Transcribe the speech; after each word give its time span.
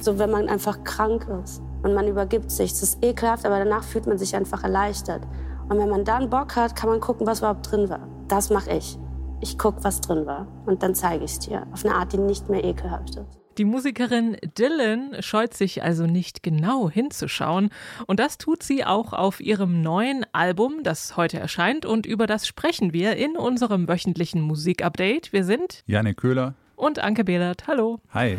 So, 0.00 0.18
wenn 0.18 0.30
man 0.30 0.48
einfach 0.48 0.82
krank 0.84 1.26
ist 1.44 1.62
und 1.82 1.94
man 1.94 2.08
übergibt 2.08 2.50
sich. 2.50 2.72
Es 2.72 2.82
ist 2.82 3.04
ekelhaft, 3.04 3.44
aber 3.44 3.58
danach 3.58 3.84
fühlt 3.84 4.06
man 4.06 4.18
sich 4.18 4.34
einfach 4.34 4.64
erleichtert. 4.64 5.22
Und 5.68 5.78
wenn 5.78 5.88
man 5.88 6.04
dann 6.04 6.30
Bock 6.30 6.56
hat, 6.56 6.74
kann 6.74 6.88
man 6.88 7.00
gucken, 7.00 7.26
was 7.26 7.40
überhaupt 7.40 7.70
drin 7.70 7.88
war. 7.88 8.08
Das 8.28 8.50
mache 8.50 8.70
ich. 8.72 8.98
Ich 9.40 9.58
gucke, 9.58 9.84
was 9.84 10.00
drin 10.00 10.26
war. 10.26 10.46
Und 10.66 10.82
dann 10.82 10.94
zeige 10.94 11.24
ich 11.24 11.32
es 11.32 11.38
dir. 11.38 11.66
Auf 11.72 11.84
eine 11.84 11.94
Art, 11.94 12.12
die 12.12 12.18
nicht 12.18 12.48
mehr 12.48 12.64
ekelhaft 12.64 13.16
ist. 13.16 13.40
Die 13.58 13.64
Musikerin 13.64 14.36
Dylan 14.58 15.16
scheut 15.20 15.54
sich 15.54 15.82
also 15.82 16.06
nicht 16.06 16.42
genau 16.42 16.88
hinzuschauen. 16.88 17.70
Und 18.06 18.20
das 18.20 18.38
tut 18.38 18.62
sie 18.62 18.84
auch 18.84 19.12
auf 19.12 19.40
ihrem 19.40 19.82
neuen 19.82 20.24
Album, 20.32 20.82
das 20.82 21.16
heute 21.16 21.38
erscheint. 21.38 21.84
Und 21.84 22.06
über 22.06 22.26
das 22.26 22.46
sprechen 22.46 22.92
wir 22.92 23.16
in 23.16 23.36
unserem 23.36 23.86
wöchentlichen 23.86 24.40
Musikupdate. 24.40 25.32
Wir 25.32 25.44
sind 25.44 25.82
Janik 25.86 26.16
Köhler 26.16 26.54
und 26.76 27.00
Anke 27.00 27.24
Behlert. 27.24 27.66
Hallo. 27.66 28.00
Hi. 28.14 28.38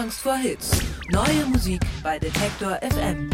Angst 0.00 0.22
vor 0.22 0.36
Hits. 0.36 0.70
Neue 1.10 1.44
Musik 1.52 1.82
bei 2.02 2.18
Detektor 2.18 2.78
FM. 2.80 3.28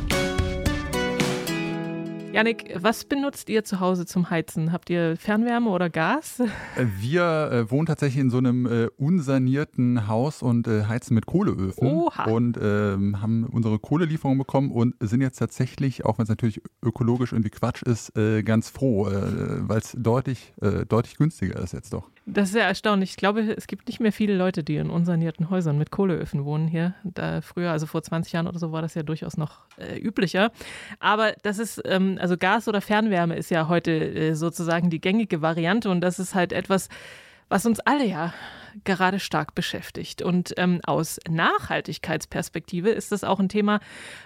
Janik, 2.33 2.75
was 2.75 3.05
benutzt 3.05 3.49
ihr 3.49 3.63
zu 3.63 3.79
Hause 3.79 4.05
zum 4.05 4.31
Heizen? 4.31 4.73
Habt 4.73 4.91
ihr 4.91 5.17
Fernwärme 5.17 5.71
oder 5.71 5.91
Gas? 5.91 6.41
Äh, 6.41 6.87
wir 6.99 7.51
äh, 7.53 7.71
wohnen 7.71 7.87
tatsächlich 7.87 8.21
in 8.21 8.31
so 8.31 8.39
einem 8.39 8.67
äh, 8.67 8.89
unsanierten 8.97 10.09
Haus 10.09 10.43
und 10.43 10.67
äh, 10.67 10.87
heizen 10.87 11.15
mit 11.15 11.27
Kohleöfen 11.27 11.87
Oha. 11.87 12.25
und 12.25 12.59
ähm, 12.61 13.23
haben 13.23 13.45
unsere 13.45 13.79
Kohlelieferung 13.79 14.37
bekommen 14.37 14.73
und 14.73 14.97
sind 14.99 15.21
jetzt 15.21 15.39
tatsächlich, 15.39 16.05
auch 16.05 16.19
wenn 16.19 16.25
es 16.25 16.29
natürlich 16.29 16.63
ökologisch 16.83 17.31
irgendwie 17.31 17.51
Quatsch 17.51 17.83
ist, 17.83 18.19
äh, 18.19 18.43
ganz 18.43 18.71
froh, 18.71 19.09
äh, 19.09 19.69
weil 19.69 19.79
es 19.79 19.95
deutlich, 19.97 20.53
deutlich 20.89 21.17
günstiger 21.17 21.61
ist 21.61 21.75
jetzt 21.75 21.93
doch. 21.93 22.11
Das 22.29 22.49
ist 22.49 22.55
sehr 22.55 22.65
erstaunlich. 22.65 23.11
Ich 23.11 23.17
glaube, 23.17 23.41
es 23.57 23.69
gibt 23.69 23.87
nicht 23.87 24.01
mehr 24.01 24.13
viele 24.13 24.37
Leute, 24.37 24.65
die 24.65 24.77
in 24.77 24.91
unsanierten 24.91 25.49
Häusern 25.49 25.79
mit 25.79 25.93
Kohleöfen 25.93 26.45
wohnen 26.45 26.67
hier. 26.67 26.95
Da 27.05 27.41
früher, 27.41 27.71
also 27.71 27.87
vor 27.87 28.03
20 28.03 28.33
Jahren 28.33 28.49
oder 28.49 28.59
so, 28.59 28.73
war 28.73 28.83
das 28.83 28.95
ja 28.95 29.05
durchaus 29.05 29.37
noch 29.37 29.61
äh, 29.79 29.97
üblicher. 29.97 30.51
Aber 30.99 31.35
das 31.45 31.61
ist, 31.61 31.81
ähm, 31.85 32.19
also 32.21 32.37
Gas 32.37 32.67
oder 32.67 32.81
Fernwärme 32.81 33.37
ist 33.37 33.51
ja 33.51 33.69
heute 33.69 33.93
äh, 33.93 34.35
sozusagen 34.35 34.91
die 34.91 35.01
gängige 35.01 35.41
Variante 35.41 35.89
und 35.89 36.01
das 36.01 36.19
ist 36.19 36.35
halt 36.35 36.53
etwas, 36.53 36.89
was 37.49 37.65
uns 37.65 37.79
alle 37.79 38.05
ja 38.05 38.35
gerade 38.85 39.19
stark 39.19 39.55
beschäftigt. 39.55 40.23
Und 40.23 40.55
ähm, 40.57 40.81
aus 40.85 41.19
Nachhaltigkeitsperspektive 41.29 42.91
ist 42.91 43.13
das 43.13 43.25
auch 43.25 43.41
ein 43.41 43.49
Thema, 43.49 43.81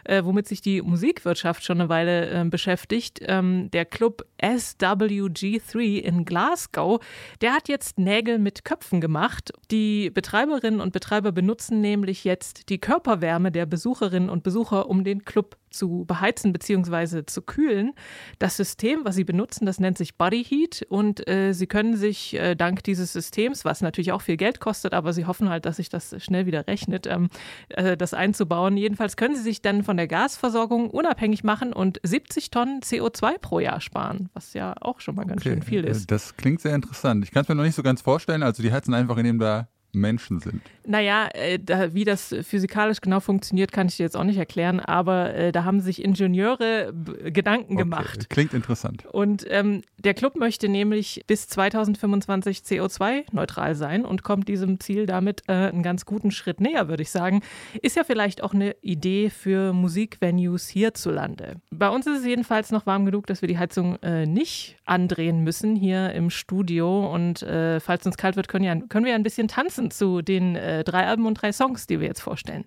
äh, 0.05 0.25
womit 0.25 0.49
sich 0.49 0.61
die 0.61 0.83
Musikwirtschaft 0.83 1.65
schon 1.65 1.81
eine 1.81 1.89
Weile 1.89 2.31
äh, 2.31 2.45
beschäftigt. 2.45 3.21
Ähm, 3.23 3.71
der 3.71 3.85
Club 3.85 4.27
SWG3 4.43 5.99
in 5.99 6.25
Glasgow, 6.25 7.01
der 7.41 7.53
hat 7.53 7.69
jetzt 7.69 7.99
Nägel 7.99 8.39
mit 8.39 8.65
Köpfen 8.65 9.01
gemacht. 9.01 9.53
Die 9.71 10.11
Betreiberinnen 10.11 10.81
und 10.81 10.93
Betreiber 10.93 11.33
benutzen 11.33 11.81
nämlich 11.81 12.25
jetzt 12.25 12.69
die 12.69 12.79
Körperwärme 12.79 13.53
der 13.53 13.67
Besucherinnen 13.67 14.31
und 14.31 14.43
Besucher, 14.43 14.89
um 14.89 15.05
den 15.05 15.25
Club 15.25 15.57
zu 15.71 16.05
beheizen 16.07 16.53
bzw. 16.53 17.25
zu 17.27 17.43
kühlen. 17.43 17.93
Das 18.39 18.57
System, 18.57 19.01
was 19.05 19.15
sie 19.15 19.25
benutzen, 19.25 19.67
das 19.67 19.81
nennt 19.81 19.99
sich 19.99 20.17
Body 20.17 20.45
Heat 20.45 20.87
und 20.89 21.27
äh, 21.29 21.53
sie 21.53 21.67
können 21.67 21.97
sich 21.97 22.35
äh, 22.35 22.55
dank 22.55 22.83
dieses 22.85 23.13
Systems, 23.13 23.65
was 23.65 23.81
natürlich 23.81 24.13
auch 24.13 24.23
viel 24.23 24.37
Geld 24.37 24.61
kostet, 24.61 24.95
aber 24.95 25.13
sie 25.13 25.27
hoffen 25.27 25.49
halt, 25.49 25.67
dass 25.67 25.77
sich 25.77 25.89
das 25.89 26.15
schnell 26.23 26.47
wieder 26.47 26.67
rechnet, 26.67 27.07
ähm, 27.07 27.29
äh, 27.69 27.97
das 27.97 28.15
einzubauen. 28.15 28.77
Jedenfalls 28.77 29.17
können 29.17 29.37
sie 29.37 29.43
sich 29.43 29.63
dann 29.63 29.85
von 29.85 29.97
der 29.97 30.09
Gasversorgung 30.09 30.91
unabhängig 30.91 31.45
machen 31.45 31.73
und 31.73 32.01
70 32.03 32.51
Tonnen 32.51 32.81
CO2 32.81 33.39
pro 33.39 33.61
Jahr 33.61 33.81
sparen, 33.81 34.29
was 34.35 34.55
ja 34.55 34.75
auch 34.81 35.01
schon 35.01 35.15
mal 35.15 35.25
ganz 35.25 35.43
okay. 35.43 35.51
schön 35.51 35.63
viel 35.63 35.85
ist. 35.85 36.03
Äh, 36.03 36.07
das 36.07 36.37
klingt 36.37 36.61
sehr 36.61 36.75
interessant. 36.75 37.25
Ich 37.25 37.31
kann 37.31 37.43
es 37.43 37.49
mir 37.49 37.55
noch 37.55 37.65
nicht 37.65 37.77
so 37.77 37.83
ganz 37.83 38.03
vorstellen. 38.03 38.43
Also 38.43 38.63
die 38.63 38.73
heizen 38.73 38.95
einfach, 38.95 39.17
indem 39.17 39.39
da 39.39 39.69
Menschen 39.93 40.41
sind. 40.41 40.63
Naja, 40.87 41.29
äh, 41.35 41.59
da, 41.59 41.95
wie 41.95 42.05
das 42.05 42.35
physikalisch 42.43 43.01
genau 43.01 43.21
funktioniert, 43.21 43.73
kann 43.73 43.89
ich 43.89 43.97
dir 43.97 44.05
jetzt 44.05 44.17
auch 44.17 44.25
nicht 44.25 44.39
erklären, 44.39 44.81
aber 44.81 45.35
äh, 45.35 45.53
da 45.53 45.65
haben 45.65 45.81
sich 45.81 46.05
Ingenieure 46.05 46.93
Gedanken 47.25 47.75
okay, 47.75 47.83
gemacht. 47.83 48.31
Klingt 48.31 48.55
interessant. 48.55 49.07
Und 49.07 49.45
ähm, 49.49 49.83
der 50.05 50.15
Club 50.15 50.37
möchte 50.37 50.69
nämlich 50.69 51.23
bis 51.27 51.47
2025 51.49 52.59
CO2-neutral 52.59 53.75
sein 53.75 54.05
und 54.05 54.23
kommt 54.23 54.49
diesem 54.49 54.81
Ziel 54.81 55.07
damit 55.07 55.43
äh, 55.47 55.53
einen 55.53 55.83
ganz 55.83 56.07
guten 56.07 56.31
Schritt 56.31 56.61
näher, 56.61 56.89
würde 56.89 57.03
ich 57.03 57.11
sagen. 57.11 57.43
Ist 57.83 57.97
ja 57.97 58.05
vielleicht 58.05 58.43
auch 58.43 58.55
eine 58.55 58.75
Idee 58.81 59.31
für 59.31 59.73
Musikvenues 59.73 60.69
hierzulande. 60.69 61.57
Bei 61.71 61.91
uns 61.91 62.07
ist 62.07 62.21
es 62.21 62.27
jedenfalls 62.27 62.71
noch 62.71 62.87
warm 62.87 63.05
genug, 63.05 63.27
dass 63.27 63.43
wir 63.43 63.49
die 63.49 63.59
Heizung 63.59 63.97
äh, 64.03 64.27
nicht 64.27 64.77
andrehen 64.87 65.45
müssen 65.45 65.77
hier 65.77 66.13
im 66.13 66.31
Studio. 66.31 67.13
Und 67.13 67.43
äh, 67.43 67.79
falls 67.81 68.07
uns 68.07 68.17
kalt 68.17 68.37
wird, 68.37 68.49
können, 68.49 68.65
ja, 68.65 68.75
können 68.77 69.05
wir 69.05 69.13
ja 69.13 69.19
ein 69.19 69.23
bisschen 69.23 69.49
tanzen 69.49 69.91
zu 69.91 70.23
den 70.23 70.57
äh, 70.57 70.83
drei 70.83 71.07
Alben 71.07 71.27
und 71.27 71.35
drei 71.35 71.53
Songs, 71.53 71.87
die 71.87 72.01
wir 72.01 72.09
jetzt 72.09 72.21
vorstellen. 72.21 72.65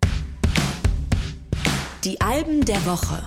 Die 2.03 2.21
Alben 2.21 2.63
der 2.65 2.85
Woche. 2.85 3.25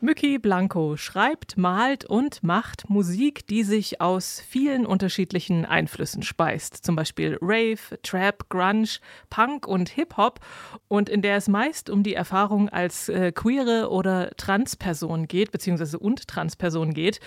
Mücki 0.00 0.38
Blanco 0.38 0.96
schreibt, 0.96 1.56
malt 1.56 2.04
und 2.04 2.44
macht 2.44 2.88
Musik, 2.88 3.48
die 3.48 3.64
sich 3.64 4.00
aus 4.00 4.40
vielen 4.40 4.86
unterschiedlichen 4.86 5.64
Einflüssen 5.64 6.22
speist. 6.22 6.84
Zum 6.84 6.94
Beispiel 6.94 7.36
Rave, 7.42 8.00
Trap, 8.04 8.48
Grunge, 8.48 9.00
Punk 9.28 9.66
und 9.66 9.88
Hip-Hop. 9.88 10.38
Und 10.86 11.08
in 11.08 11.20
der 11.20 11.36
es 11.36 11.48
meist 11.48 11.90
um 11.90 12.04
die 12.04 12.14
Erfahrung 12.14 12.68
als 12.68 13.08
äh, 13.08 13.32
queere 13.32 13.90
oder 13.90 14.30
Transperson 14.36 15.26
geht, 15.26 15.50
beziehungsweise 15.50 15.98
und 15.98 16.28
Transperson 16.28 16.94
geht. 16.94 17.18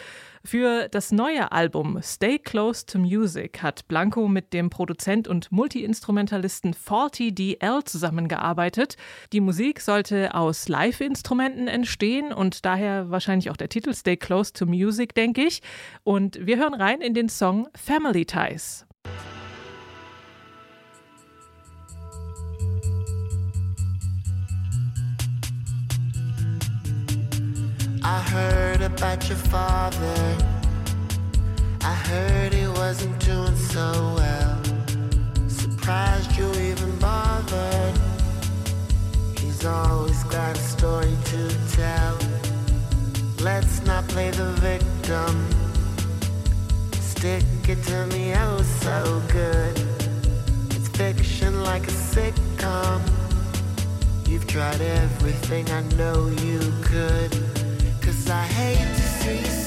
Für 0.43 0.89
das 0.89 1.11
neue 1.11 1.51
Album 1.51 1.99
Stay 2.01 2.39
Close 2.39 2.85
to 2.87 2.97
Music 2.97 3.61
hat 3.61 3.87
Blanco 3.87 4.27
mit 4.27 4.53
dem 4.53 4.71
Produzent 4.71 5.27
und 5.27 5.51
Multiinstrumentalisten 5.51 6.73
Faulty 6.73 7.33
DL 7.33 7.83
zusammengearbeitet. 7.83 8.97
Die 9.33 9.39
Musik 9.39 9.81
sollte 9.81 10.33
aus 10.33 10.67
Live-Instrumenten 10.67 11.67
entstehen 11.67 12.33
und 12.33 12.65
daher 12.65 13.11
wahrscheinlich 13.11 13.51
auch 13.51 13.57
der 13.57 13.69
Titel 13.69 13.93
Stay 13.93 14.17
Close 14.17 14.51
to 14.51 14.65
Music, 14.65 15.13
denke 15.13 15.43
ich. 15.43 15.61
Und 16.03 16.43
wir 16.43 16.57
hören 16.57 16.73
rein 16.73 17.01
in 17.01 17.13
den 17.13 17.29
Song 17.29 17.67
Family 17.75 18.25
Ties. 18.25 18.87
I 28.03 28.19
heard 28.19 28.60
about 29.01 29.27
your 29.27 29.37
father. 29.49 30.37
I 31.83 31.93
heard 32.07 32.53
he 32.53 32.67
wasn't 32.67 33.17
doing 33.25 33.55
so 33.55 34.13
well. 34.15 34.61
Surprised 35.47 36.37
you 36.37 36.47
even 36.69 36.99
bothered. 36.99 37.97
He's 39.39 39.65
always 39.65 40.23
got 40.25 40.55
a 40.55 40.59
story 40.59 41.17
to 41.31 41.41
tell. 41.71 42.15
Let's 43.39 43.83
not 43.87 44.07
play 44.07 44.29
the 44.29 44.51
victim. 44.69 45.49
Stick 46.93 47.43
it 47.67 47.81
to 47.85 48.05
me 48.13 48.35
oh 48.35 48.61
so 48.61 49.19
good. 49.31 49.81
It's 50.75 50.89
fiction 50.89 51.63
like 51.63 51.87
a 51.87 51.95
sitcom. 52.11 53.01
You've 54.27 54.45
tried 54.45 54.79
everything 54.79 55.67
I 55.71 55.81
know 55.97 56.27
you 56.43 56.59
could. 56.83 57.50
I 58.29 58.45
hate 58.45 58.95
to 58.95 59.01
see 59.01 59.60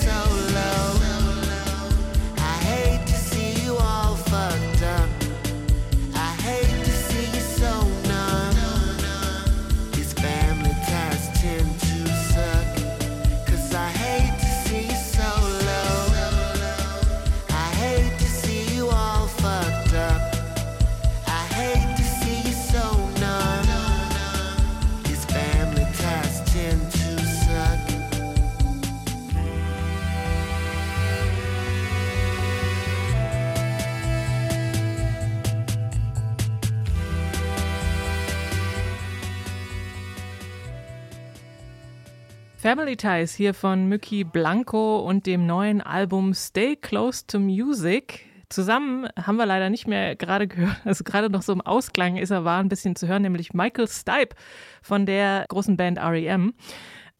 Family 42.64 42.96
Ties 42.96 43.34
hier 43.34 43.52
von 43.52 43.88
Mücki 43.90 44.24
Blanco 44.24 45.00
und 45.00 45.26
dem 45.26 45.44
neuen 45.44 45.82
Album 45.82 46.32
Stay 46.32 46.76
Close 46.76 47.26
to 47.26 47.38
Music. 47.38 48.24
Zusammen 48.48 49.06
haben 49.20 49.36
wir 49.36 49.44
leider 49.44 49.68
nicht 49.68 49.86
mehr 49.86 50.16
gerade 50.16 50.48
gehört, 50.48 50.78
also 50.86 51.04
gerade 51.04 51.28
noch 51.28 51.42
so 51.42 51.52
im 51.52 51.60
Ausklang 51.60 52.16
ist 52.16 52.30
er 52.30 52.46
war 52.46 52.60
ein 52.60 52.70
bisschen 52.70 52.96
zu 52.96 53.06
hören, 53.06 53.20
nämlich 53.20 53.52
Michael 53.52 53.86
Stipe 53.86 54.34
von 54.80 55.04
der 55.04 55.44
großen 55.50 55.76
Band 55.76 55.98
REM. 55.98 56.54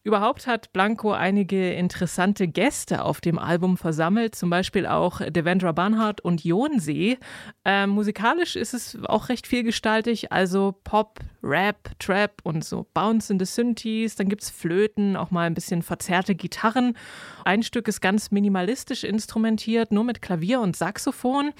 Überhaupt 0.05 0.45
hat 0.45 0.71
Blanco 0.71 1.13
einige 1.13 1.73
interessante 1.73 2.47
Gäste 2.47 3.03
auf 3.03 3.21
dem 3.21 3.39
Album 3.39 3.75
versammelt, 3.75 4.35
zum 4.35 4.51
Beispiel 4.51 4.85
auch 4.85 5.19
Devendra 5.19 5.71
Banhart 5.71 6.21
und 6.21 6.43
Jonsee. 6.43 7.17
Ähm, 7.65 7.89
musikalisch 7.89 8.55
ist 8.55 8.75
es 8.75 8.99
auch 9.05 9.29
recht 9.29 9.47
vielgestaltig, 9.47 10.31
also 10.31 10.75
Pop, 10.83 11.21
Rap, 11.41 11.89
Trap 11.97 12.33
und 12.43 12.63
so 12.63 12.85
Bounce 12.93 13.33
in 13.33 13.39
the 13.39 13.45
Synthes. 13.45 14.15
Dann 14.15 14.29
gibt 14.29 14.43
es 14.43 14.51
Flöten, 14.51 15.17
auch 15.17 15.31
mal 15.31 15.47
ein 15.47 15.55
bisschen 15.55 15.81
verzerrte 15.81 16.35
Gitarren. 16.35 16.95
Ein 17.43 17.63
Stück 17.63 17.87
ist 17.87 17.99
ganz 17.99 18.29
minimalistisch 18.29 19.05
instrumentiert, 19.05 19.91
nur 19.91 20.03
mit 20.03 20.21
Klavier 20.21 20.61
und 20.61 20.75
Saxophon. 20.75 21.51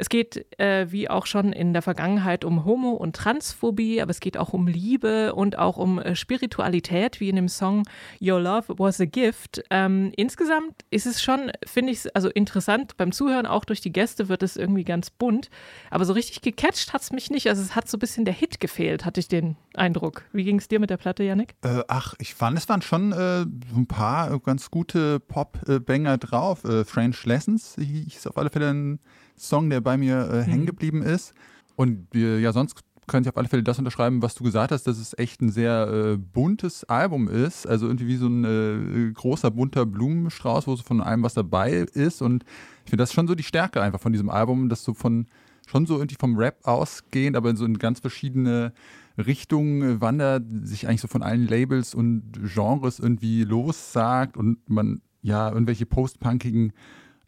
Es 0.00 0.08
geht, 0.08 0.58
äh, 0.58 0.90
wie 0.90 1.10
auch 1.10 1.26
schon 1.26 1.52
in 1.52 1.74
der 1.74 1.82
Vergangenheit, 1.82 2.46
um 2.46 2.64
Homo- 2.64 2.94
und 2.94 3.14
Transphobie, 3.14 4.00
aber 4.00 4.10
es 4.10 4.20
geht 4.20 4.38
auch 4.38 4.54
um 4.54 4.66
Liebe 4.66 5.34
und 5.34 5.58
auch 5.58 5.76
um 5.76 5.98
äh, 5.98 6.16
Spiritualität, 6.16 7.20
wie 7.20 7.28
in 7.28 7.36
dem 7.36 7.48
Song 7.48 7.82
Your 8.18 8.40
Love 8.40 8.78
Was 8.78 8.98
a 8.98 9.04
Gift. 9.04 9.62
Ähm, 9.68 10.10
insgesamt 10.16 10.86
ist 10.88 11.04
es 11.04 11.22
schon, 11.22 11.52
finde 11.66 11.92
ich, 11.92 12.16
also 12.16 12.30
interessant 12.30 12.96
beim 12.96 13.12
Zuhören, 13.12 13.44
auch 13.44 13.66
durch 13.66 13.82
die 13.82 13.92
Gäste 13.92 14.30
wird 14.30 14.42
es 14.42 14.56
irgendwie 14.56 14.84
ganz 14.84 15.10
bunt, 15.10 15.50
aber 15.90 16.06
so 16.06 16.14
richtig 16.14 16.40
gecatcht 16.40 16.94
hat 16.94 17.02
es 17.02 17.12
mich 17.12 17.28
nicht. 17.28 17.50
Also 17.50 17.60
es 17.60 17.76
hat 17.76 17.86
so 17.86 17.98
ein 17.98 18.00
bisschen 18.00 18.24
der 18.24 18.32
Hit 18.32 18.58
gefehlt, 18.58 19.04
hatte 19.04 19.20
ich 19.20 19.28
den 19.28 19.58
Eindruck. 19.74 20.22
Wie 20.32 20.44
ging 20.44 20.58
es 20.58 20.68
dir 20.68 20.80
mit 20.80 20.88
der 20.88 20.96
Platte, 20.96 21.24
Yannick? 21.24 21.56
Äh, 21.60 21.82
ach, 21.88 22.14
ich 22.18 22.34
fand, 22.34 22.56
es 22.56 22.70
waren 22.70 22.80
schon 22.80 23.12
äh, 23.12 23.42
ein 23.76 23.86
paar 23.86 24.40
ganz 24.40 24.70
gute 24.70 25.20
Pop-Banger 25.20 26.16
drauf. 26.16 26.64
Äh, 26.64 26.86
French 26.86 27.26
Lessons 27.26 27.76
ist 27.76 28.26
auf 28.26 28.38
alle 28.38 28.48
Fälle 28.48 28.70
ein 28.70 28.98
Song, 29.40 29.70
der 29.70 29.80
bei 29.80 29.89
mir 29.96 30.30
äh, 30.30 30.42
hängen 30.42 30.62
mhm. 30.62 30.66
geblieben 30.66 31.02
ist. 31.02 31.34
Und 31.76 32.14
äh, 32.14 32.38
ja, 32.38 32.52
sonst 32.52 32.76
könnte 33.06 33.28
ich 33.28 33.32
auf 33.32 33.38
alle 33.38 33.48
Fälle 33.48 33.62
das 33.62 33.78
unterschreiben, 33.78 34.22
was 34.22 34.34
du 34.34 34.44
gesagt 34.44 34.70
hast, 34.70 34.86
dass 34.86 34.98
es 34.98 35.18
echt 35.18 35.42
ein 35.42 35.50
sehr 35.50 35.88
äh, 35.88 36.16
buntes 36.16 36.84
Album 36.84 37.28
ist. 37.28 37.66
Also 37.66 37.86
irgendwie 37.86 38.06
wie 38.06 38.16
so 38.16 38.28
ein 38.28 38.44
äh, 38.44 39.12
großer 39.12 39.50
bunter 39.50 39.84
Blumenstrauß, 39.84 40.66
wo 40.66 40.76
so 40.76 40.82
von 40.82 41.00
allem 41.00 41.22
was 41.22 41.34
dabei 41.34 41.72
ist. 41.72 42.22
Und 42.22 42.44
ich 42.84 42.90
finde 42.90 43.02
das 43.02 43.12
schon 43.12 43.26
so 43.26 43.34
die 43.34 43.42
Stärke 43.42 43.82
einfach 43.82 44.00
von 44.00 44.12
diesem 44.12 44.30
Album, 44.30 44.68
dass 44.68 44.84
so 44.84 44.94
von 44.94 45.26
schon 45.66 45.86
so 45.86 45.96
irgendwie 45.96 46.16
vom 46.18 46.36
Rap 46.36 46.58
ausgehend, 46.64 47.36
aber 47.36 47.50
in 47.50 47.56
so 47.56 47.64
in 47.64 47.78
ganz 47.78 48.00
verschiedene 48.00 48.72
Richtungen 49.18 50.00
wandert, 50.00 50.44
sich 50.62 50.88
eigentlich 50.88 51.00
so 51.00 51.08
von 51.08 51.22
allen 51.22 51.46
Labels 51.46 51.94
und 51.94 52.32
Genres 52.54 52.98
irgendwie 52.98 53.44
lossagt 53.44 54.36
und 54.36 54.68
man 54.68 55.00
ja 55.22 55.50
irgendwelche 55.50 55.86
postpunkigen 55.86 56.72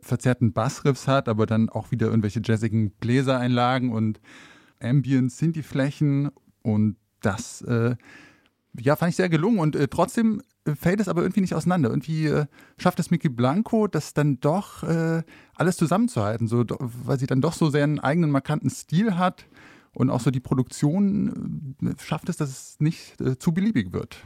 verzerrten 0.02 0.52
Bassriffs 0.52 1.08
hat, 1.08 1.28
aber 1.28 1.46
dann 1.46 1.68
auch 1.68 1.90
wieder 1.90 2.08
irgendwelche 2.08 2.40
jazzigen 2.44 2.90
Bläsereinlagen 2.90 3.90
und 3.92 4.20
Ambient 4.80 5.32
Synthi-Flächen 5.32 6.30
und 6.62 6.96
das 7.20 7.62
äh, 7.62 7.96
ja, 8.78 8.96
fand 8.96 9.10
ich 9.10 9.16
sehr 9.16 9.28
gelungen 9.28 9.58
und 9.58 9.76
äh, 9.76 9.88
trotzdem 9.88 10.42
fällt 10.78 11.00
es 11.00 11.08
aber 11.08 11.22
irgendwie 11.22 11.40
nicht 11.40 11.54
auseinander. 11.54 11.90
Irgendwie 11.90 12.26
äh, 12.26 12.46
schafft 12.78 13.00
es 13.00 13.10
Mickey 13.10 13.28
Blanco, 13.28 13.86
das 13.86 14.14
dann 14.14 14.40
doch 14.40 14.82
äh, 14.82 15.22
alles 15.54 15.76
zusammenzuhalten, 15.76 16.46
so, 16.46 16.64
weil 16.68 17.18
sie 17.18 17.26
dann 17.26 17.40
doch 17.40 17.52
so 17.52 17.70
sehr 17.70 17.84
einen 17.84 18.00
eigenen 18.00 18.30
markanten 18.30 18.70
Stil 18.70 19.16
hat 19.16 19.46
und 19.92 20.10
auch 20.10 20.20
so 20.20 20.30
die 20.30 20.40
Produktion 20.40 21.76
äh, 21.82 22.02
schafft 22.02 22.28
es, 22.28 22.36
dass 22.36 22.50
es 22.50 22.80
nicht 22.80 23.20
äh, 23.20 23.38
zu 23.38 23.52
beliebig 23.52 23.92
wird. 23.92 24.18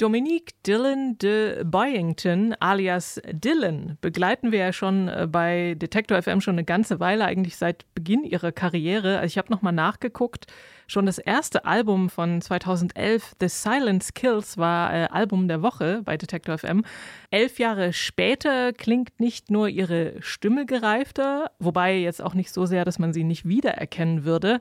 Dominique 0.00 0.54
Dillon 0.66 1.18
de 1.18 1.62
Byington 1.62 2.54
alias 2.58 3.20
Dylan 3.30 3.98
begleiten 4.00 4.50
wir 4.50 4.60
ja 4.60 4.72
schon 4.72 5.08
äh, 5.08 5.28
bei 5.30 5.74
Detector 5.74 6.22
FM 6.22 6.40
schon 6.40 6.54
eine 6.54 6.64
ganze 6.64 7.00
Weile, 7.00 7.26
eigentlich 7.26 7.58
seit 7.58 7.84
Beginn 7.94 8.24
ihrer 8.24 8.50
Karriere. 8.50 9.18
Also 9.18 9.26
ich 9.26 9.36
habe 9.36 9.52
nochmal 9.52 9.74
nachgeguckt. 9.74 10.46
Schon 10.90 11.06
das 11.06 11.18
erste 11.18 11.66
Album 11.66 12.10
von 12.10 12.40
2011, 12.40 13.36
The 13.38 13.46
Silence 13.46 14.12
Kills, 14.12 14.58
war 14.58 14.92
äh, 14.92 15.04
Album 15.04 15.46
der 15.46 15.62
Woche 15.62 16.02
bei 16.04 16.16
Detector 16.16 16.58
FM. 16.58 16.84
Elf 17.30 17.60
Jahre 17.60 17.92
später 17.92 18.72
klingt 18.72 19.20
nicht 19.20 19.52
nur 19.52 19.68
ihre 19.68 20.14
Stimme 20.18 20.66
gereifter, 20.66 21.52
wobei 21.60 21.96
jetzt 21.96 22.20
auch 22.20 22.34
nicht 22.34 22.52
so 22.52 22.66
sehr, 22.66 22.84
dass 22.84 22.98
man 22.98 23.12
sie 23.12 23.22
nicht 23.22 23.46
wiedererkennen 23.46 24.24
würde, 24.24 24.60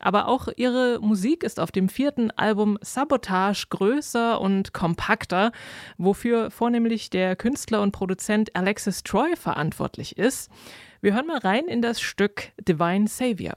aber 0.00 0.26
auch 0.26 0.48
ihre 0.56 0.98
Musik 0.98 1.44
ist 1.44 1.60
auf 1.60 1.70
dem 1.70 1.88
vierten 1.88 2.32
Album 2.32 2.76
Sabotage 2.80 3.66
größer 3.70 4.40
und 4.40 4.72
kompakter, 4.72 5.52
wofür 5.96 6.50
vornehmlich 6.50 7.08
der 7.08 7.36
Künstler 7.36 7.82
und 7.82 7.92
Produzent 7.92 8.56
Alexis 8.56 9.04
Troy 9.04 9.36
verantwortlich 9.36 10.18
ist. 10.18 10.50
Wir 11.00 11.14
hören 11.14 11.28
mal 11.28 11.38
rein 11.38 11.66
in 11.68 11.82
das 11.82 12.00
Stück 12.00 12.50
Divine 12.66 13.06
Savior. 13.06 13.54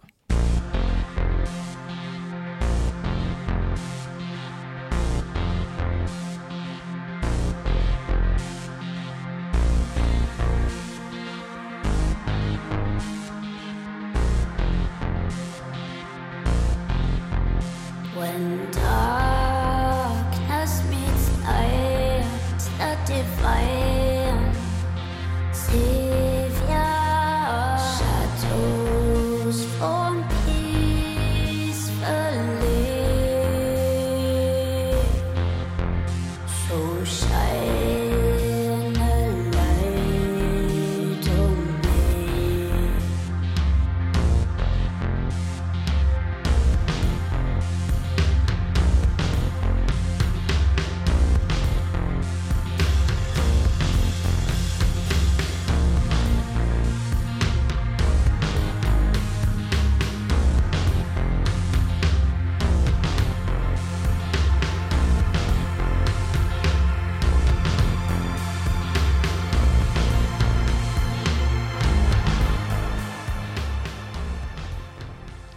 and 18.31 18.80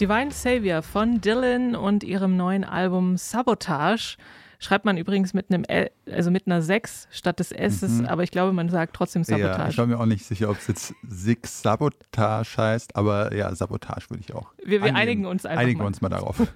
Divine 0.04 0.32
Savior 0.32 0.82
von 0.82 1.22
Dylan 1.22 1.74
und 1.74 2.04
ihrem 2.04 2.36
neuen 2.36 2.62
Album 2.62 3.16
Sabotage. 3.16 4.18
Schreibt 4.58 4.84
man 4.84 4.98
übrigens 4.98 5.32
mit 5.32 5.46
einem 5.48 5.64
L, 5.64 5.90
also 6.12 6.30
mit 6.30 6.46
einer 6.46 6.60
6 6.60 7.08
statt 7.10 7.40
des 7.40 7.52
S, 7.52 7.80
mhm. 7.80 8.04
aber 8.04 8.22
ich 8.22 8.30
glaube, 8.30 8.52
man 8.52 8.68
sagt 8.68 8.94
trotzdem 8.94 9.24
Sabotage. 9.24 9.62
Ja, 9.62 9.68
ich 9.70 9.78
war 9.78 9.86
mir 9.86 9.98
auch 9.98 10.04
nicht 10.04 10.26
sicher, 10.26 10.50
ob 10.50 10.58
es 10.58 10.66
jetzt 10.66 10.94
Six 11.08 11.62
Sabotage 11.62 12.54
heißt, 12.58 12.96
aber 12.96 13.34
ja, 13.34 13.54
Sabotage 13.54 14.10
würde 14.10 14.22
ich 14.22 14.34
auch. 14.34 14.52
Wir, 14.62 14.82
wir 14.82 14.94
einigen 14.94 15.24
uns 15.24 15.46
einfach. 15.46 15.62
Einigen 15.62 15.78
mal. 15.78 15.86
uns 15.86 16.02
mal 16.02 16.10
darauf. 16.10 16.36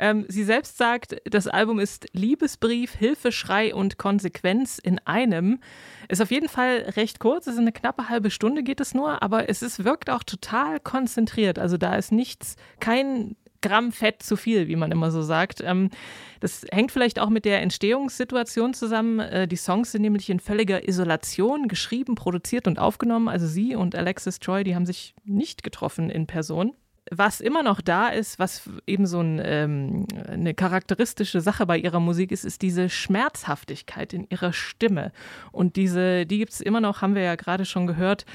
Ähm, 0.00 0.24
sie 0.28 0.44
selbst 0.44 0.78
sagt, 0.78 1.16
das 1.24 1.46
Album 1.46 1.78
ist 1.78 2.06
Liebesbrief, 2.14 2.94
Hilfeschrei 2.94 3.74
und 3.74 3.98
Konsequenz 3.98 4.78
in 4.78 4.98
einem. 5.00 5.60
Ist 6.08 6.22
auf 6.22 6.30
jeden 6.30 6.48
Fall 6.48 6.92
recht 6.96 7.20
kurz, 7.20 7.46
es 7.46 7.54
ist 7.54 7.60
eine 7.60 7.70
knappe 7.70 8.08
halbe 8.08 8.30
Stunde 8.30 8.62
geht 8.62 8.80
es 8.80 8.94
nur, 8.94 9.22
aber 9.22 9.50
es 9.50 9.60
ist, 9.60 9.84
wirkt 9.84 10.08
auch 10.08 10.22
total 10.22 10.80
konzentriert. 10.80 11.58
Also 11.58 11.76
da 11.76 11.96
ist 11.96 12.12
nichts, 12.12 12.56
kein 12.80 13.36
Gramm 13.60 13.92
Fett 13.92 14.22
zu 14.22 14.36
viel, 14.36 14.68
wie 14.68 14.76
man 14.76 14.90
immer 14.90 15.10
so 15.10 15.20
sagt. 15.20 15.60
Ähm, 15.60 15.90
das 16.40 16.64
hängt 16.72 16.92
vielleicht 16.92 17.18
auch 17.18 17.28
mit 17.28 17.44
der 17.44 17.60
Entstehungssituation 17.60 18.72
zusammen. 18.72 19.18
Äh, 19.18 19.46
die 19.46 19.56
Songs 19.56 19.92
sind 19.92 20.00
nämlich 20.00 20.30
in 20.30 20.40
völliger 20.40 20.88
Isolation 20.88 21.68
geschrieben, 21.68 22.14
produziert 22.14 22.66
und 22.66 22.78
aufgenommen. 22.78 23.28
Also 23.28 23.46
sie 23.46 23.76
und 23.76 23.94
Alexis 23.94 24.38
Troy, 24.38 24.64
die 24.64 24.74
haben 24.74 24.86
sich 24.86 25.14
nicht 25.24 25.62
getroffen 25.62 26.08
in 26.08 26.26
Person 26.26 26.72
was 27.10 27.40
immer 27.40 27.64
noch 27.64 27.80
da 27.80 28.08
ist, 28.08 28.38
was 28.38 28.70
eben 28.86 29.04
so 29.04 29.20
ein, 29.20 29.40
ähm, 29.44 30.06
eine 30.28 30.54
charakteristische 30.54 31.40
Sache 31.40 31.66
bei 31.66 31.76
ihrer 31.76 31.98
Musik 31.98 32.30
ist, 32.30 32.44
ist 32.44 32.62
diese 32.62 32.88
Schmerzhaftigkeit 32.88 34.12
in 34.12 34.26
ihrer 34.30 34.52
Stimme. 34.52 35.10
Und 35.50 35.74
diese, 35.74 36.24
die 36.24 36.38
gibt 36.38 36.52
es 36.52 36.60
immer 36.60 36.80
noch, 36.80 37.02
haben 37.02 37.16
wir 37.16 37.22
ja 37.22 37.34
gerade 37.34 37.64
schon 37.64 37.88
gehört, 37.88 38.26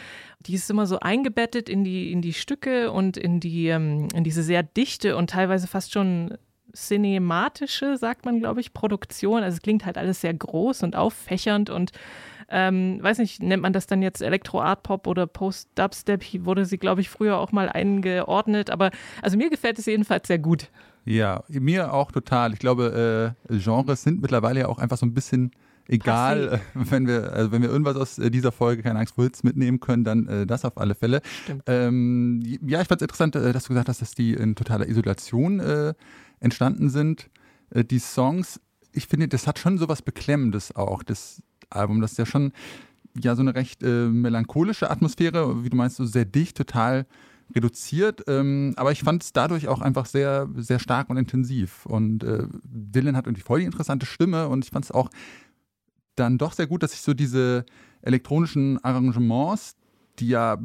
die 0.42 0.56
ist 0.56 0.70
immer 0.70 0.86
so 0.86 1.00
eingebettet 1.00 1.70
in 1.70 1.86
die, 1.86 2.12
in 2.12 2.22
die 2.22 2.34
Stücke 2.34 2.92
und 2.92 3.16
in, 3.16 3.40
die, 3.40 3.68
ähm, 3.68 4.10
in 4.14 4.26
diese 4.26 4.44
sehr 4.44 4.62
dichte 4.62 5.16
und 5.16 5.30
teilweise 5.30 5.68
fast 5.68 5.94
schon 5.94 6.38
cinematische, 6.76 7.98
sagt 7.98 8.26
man, 8.26 8.40
glaube 8.40 8.60
ich, 8.60 8.74
Produktion. 8.74 9.42
Also 9.42 9.56
es 9.56 9.62
klingt 9.62 9.86
halt 9.86 9.98
alles 9.98 10.20
sehr 10.20 10.34
groß 10.34 10.84
und 10.84 10.98
auffächernd 10.98 11.70
und 11.70 11.92
ähm, 12.50 13.02
weiß 13.02 13.18
nicht, 13.20 13.42
nennt 13.42 13.64
man 13.64 13.74
das 13.74 13.88
dann 13.88 14.02
jetzt 14.02 14.22
Elektro-Art-Pop 14.22 15.08
oder 15.08 15.28
Post-Dubstep? 15.28 16.46
Wurde 16.46 16.66
sie, 16.66 16.78
glaube 16.78 17.02
ich, 17.02 17.10
früher 17.10 17.38
auch 17.38 17.52
mal 17.52 17.70
eingeordnet. 17.70 18.70
Aber 18.70 18.92
also 19.22 19.38
mir 19.38 19.50
gefällt 19.50 19.80
es 19.80 19.86
jedenfalls 19.86 20.28
sehr 20.28 20.40
gut. 20.40 20.70
Ja, 21.06 21.44
mir 21.48 21.94
auch 21.94 22.12
total. 22.12 22.54
Ich 22.54 22.60
glaube, 22.60 23.36
äh, 23.50 23.58
Genres 23.58 24.04
sind 24.04 24.22
mittlerweile 24.22 24.62
ja 24.62 24.68
auch 24.68 24.80
einfach 24.80 24.98
so 24.98 25.06
ein 25.06 25.14
bisschen 25.14 25.52
egal, 25.88 26.62
wenn 26.74 27.08
wir, 27.08 27.34
also 27.34 27.52
wenn 27.52 27.62
wir 27.62 27.70
irgendwas 27.70 27.96
aus 27.96 28.18
äh, 28.18 28.32
dieser 28.32 28.52
Folge, 28.52 28.84
keine 28.84 29.00
Angst 29.00 29.16
vor 29.16 29.24
Hits, 29.24 29.44
mitnehmen 29.44 29.80
können, 29.80 30.04
dann 30.04 30.28
äh, 30.28 30.46
das 30.48 30.66
auf 30.66 30.78
alle 30.78 30.96
Fälle. 30.96 31.22
Ähm, 31.68 32.42
ja, 32.66 32.82
ich 32.82 32.88
fand 32.88 33.02
es 33.02 33.06
interessant, 33.06 33.36
äh, 33.36 33.54
dass 33.54 33.66
du 33.66 33.70
gesagt 33.70 33.90
hast, 33.90 34.02
dass 34.02 34.14
die 34.14 34.34
in 34.34 34.56
totaler 34.56 34.88
Isolation 34.88 35.60
äh, 35.60 35.94
entstanden 36.40 36.90
sind. 36.90 37.30
Äh, 37.70 37.84
die 37.84 38.00
Songs, 38.00 38.60
ich 38.92 39.08
finde, 39.08 39.28
das 39.28 39.48
hat 39.48 39.60
schon 39.60 39.78
so 39.78 39.88
was 39.88 40.02
Beklemmendes 40.02 40.76
auch, 40.76 41.04
das 41.04 41.42
Album. 41.76 42.02
Das 42.02 42.14
ist 42.14 42.18
ja 42.18 42.26
schon 42.26 42.52
ja 43.18 43.36
so 43.36 43.42
eine 43.42 43.56
recht 43.56 43.82
melancholische 43.82 44.90
Atmosphäre, 44.90 45.64
wie 45.64 45.70
du 45.70 45.78
meinst, 45.78 45.96
so 45.96 46.06
sehr 46.06 46.26
dicht, 46.26 46.58
total 46.58 47.06
reduziert, 47.54 48.24
ähm, 48.28 48.74
aber 48.76 48.92
ich 48.92 49.04
fand 49.04 49.24
es 49.24 49.34
dadurch 49.34 49.68
auch 49.68 49.82
einfach 49.82 50.06
sehr, 50.06 50.50
sehr 50.56 50.80
stark 50.80 51.10
und 51.10 51.18
intensiv. 51.18 51.86
Und 51.86 52.24
äh, 52.24 52.48
Dylan 52.64 53.16
hat 53.16 53.28
irgendwie 53.28 53.44
voll 53.44 53.60
die 53.60 53.66
interessante 53.66 54.06
Stimme 54.06 54.48
und 54.48 54.66
ich 54.66 54.72
fand 54.72 54.86
es 54.86 54.92
auch 54.92 55.10
dann 56.16 56.38
doch 56.38 56.54
sehr 56.54 56.68
gut, 56.68 56.82
dass 56.82 56.92
sich 56.92 57.02
so 57.02 57.14
diese 57.14 57.66
elektronischen 58.02 58.84
Arrangements, 58.84 59.76
die 60.20 60.30
ja 60.30 60.58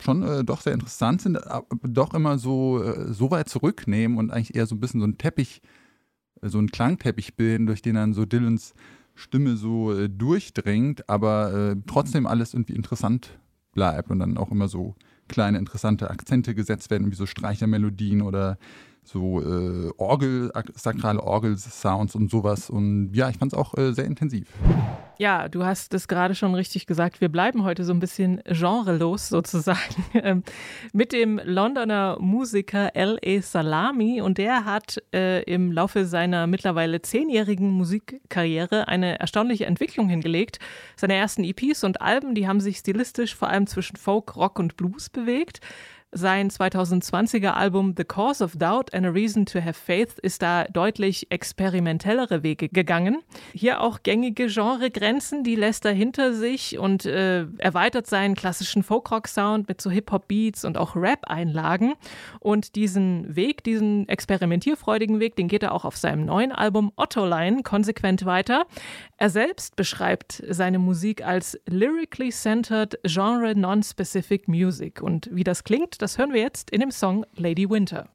schon, 0.00 0.22
äh, 0.22 0.44
doch 0.44 0.60
sehr 0.60 0.74
interessant 0.74 1.22
sind, 1.22 1.38
doch 1.82 2.14
immer 2.14 2.38
so, 2.38 2.82
äh, 2.82 3.12
so 3.12 3.30
weit 3.30 3.48
zurücknehmen 3.48 4.18
und 4.18 4.30
eigentlich 4.30 4.54
eher 4.54 4.66
so 4.66 4.74
ein 4.74 4.80
bisschen 4.80 5.00
so 5.00 5.06
ein 5.06 5.18
Teppich, 5.18 5.62
äh, 6.42 6.48
so 6.48 6.58
einen 6.58 6.70
Klangteppich 6.70 7.34
bilden, 7.34 7.66
durch 7.66 7.82
den 7.82 7.94
dann 7.94 8.12
so 8.12 8.26
Dylans 8.26 8.74
Stimme 9.20 9.56
so 9.56 9.92
äh, 9.92 10.08
durchdringt, 10.08 11.08
aber 11.08 11.52
äh, 11.52 11.76
trotzdem 11.86 12.26
alles 12.26 12.54
irgendwie 12.54 12.74
interessant 12.74 13.38
bleibt 13.72 14.10
und 14.10 14.18
dann 14.18 14.36
auch 14.36 14.50
immer 14.50 14.66
so 14.66 14.96
kleine 15.28 15.58
interessante 15.58 16.10
Akzente 16.10 16.54
gesetzt 16.54 16.90
werden, 16.90 17.10
wie 17.10 17.14
so 17.14 17.26
Streichermelodien 17.26 18.22
oder 18.22 18.58
so 19.10 19.40
äh, 19.40 19.90
Orgel, 19.96 20.52
sakrale 20.74 21.22
Orgelsounds 21.22 22.14
und 22.14 22.30
sowas. 22.30 22.70
Und 22.70 23.12
ja, 23.12 23.28
ich 23.28 23.38
fand 23.38 23.52
es 23.52 23.58
auch 23.58 23.76
äh, 23.76 23.92
sehr 23.92 24.04
intensiv. 24.04 24.46
Ja, 25.18 25.48
du 25.48 25.64
hast 25.64 25.92
es 25.92 26.08
gerade 26.08 26.34
schon 26.34 26.54
richtig 26.54 26.86
gesagt. 26.86 27.20
Wir 27.20 27.28
bleiben 27.28 27.62
heute 27.62 27.84
so 27.84 27.92
ein 27.92 27.98
bisschen 27.98 28.40
genrelos 28.46 29.28
sozusagen 29.28 29.94
ähm, 30.14 30.42
mit 30.92 31.12
dem 31.12 31.40
Londoner 31.44 32.16
Musiker 32.20 32.96
L.A. 32.96 33.42
Salami 33.42 34.22
und 34.22 34.38
der 34.38 34.64
hat 34.64 35.02
äh, 35.12 35.42
im 35.42 35.72
Laufe 35.72 36.06
seiner 36.06 36.46
mittlerweile 36.46 37.02
zehnjährigen 37.02 37.70
Musikkarriere 37.70 38.88
eine 38.88 39.18
erstaunliche 39.18 39.66
Entwicklung 39.66 40.08
hingelegt. 40.08 40.58
Seine 40.96 41.14
ersten 41.14 41.44
EPs 41.44 41.84
und 41.84 42.00
Alben, 42.00 42.34
die 42.34 42.48
haben 42.48 42.60
sich 42.60 42.78
stilistisch 42.78 43.34
vor 43.34 43.48
allem 43.48 43.66
zwischen 43.66 43.96
Folk, 43.96 44.36
Rock 44.36 44.58
und 44.58 44.76
Blues 44.76 45.10
bewegt. 45.10 45.60
Sein 46.12 46.50
2020er 46.50 47.50
Album 47.50 47.94
The 47.96 48.02
Cause 48.02 48.42
of 48.42 48.56
Doubt 48.56 48.92
and 48.92 49.06
a 49.06 49.10
Reason 49.10 49.46
to 49.46 49.60
Have 49.60 49.74
Faith 49.74 50.18
ist 50.20 50.42
da 50.42 50.64
deutlich 50.64 51.30
experimentellere 51.30 52.42
Wege 52.42 52.68
gegangen. 52.68 53.22
Hier 53.52 53.80
auch 53.80 54.02
gängige 54.02 54.48
Genregrenzen, 54.48 55.44
die 55.44 55.54
lässt 55.54 55.84
er 55.84 55.92
hinter 55.92 56.34
sich 56.34 56.80
und 56.80 57.06
äh, 57.06 57.46
erweitert 57.58 58.08
seinen 58.08 58.34
klassischen 58.34 58.82
Folkrock-Sound 58.82 59.68
mit 59.68 59.80
so 59.80 59.88
Hip-Hop-Beats 59.88 60.64
und 60.64 60.78
auch 60.78 60.96
Rap-Einlagen. 60.96 61.94
Und 62.40 62.74
diesen 62.74 63.36
Weg, 63.36 63.62
diesen 63.62 64.08
experimentierfreudigen 64.08 65.20
Weg, 65.20 65.36
den 65.36 65.46
geht 65.46 65.62
er 65.62 65.70
auch 65.70 65.84
auf 65.84 65.96
seinem 65.96 66.24
neuen 66.24 66.50
Album 66.50 66.90
Otto 66.96 67.24
Line 67.24 67.62
konsequent 67.62 68.24
weiter. 68.24 68.66
Er 69.22 69.28
selbst 69.28 69.76
beschreibt 69.76 70.42
seine 70.48 70.78
Musik 70.78 71.22
als 71.22 71.60
lyrically 71.66 72.30
centered 72.30 72.98
genre 73.04 73.54
non-specific 73.54 74.48
music. 74.48 75.02
Und 75.02 75.28
wie 75.30 75.44
das 75.44 75.62
klingt, 75.62 76.00
das 76.00 76.16
hören 76.16 76.32
wir 76.32 76.40
jetzt 76.40 76.70
in 76.70 76.80
dem 76.80 76.90
Song 76.90 77.26
Lady 77.36 77.68
Winter. 77.68 78.08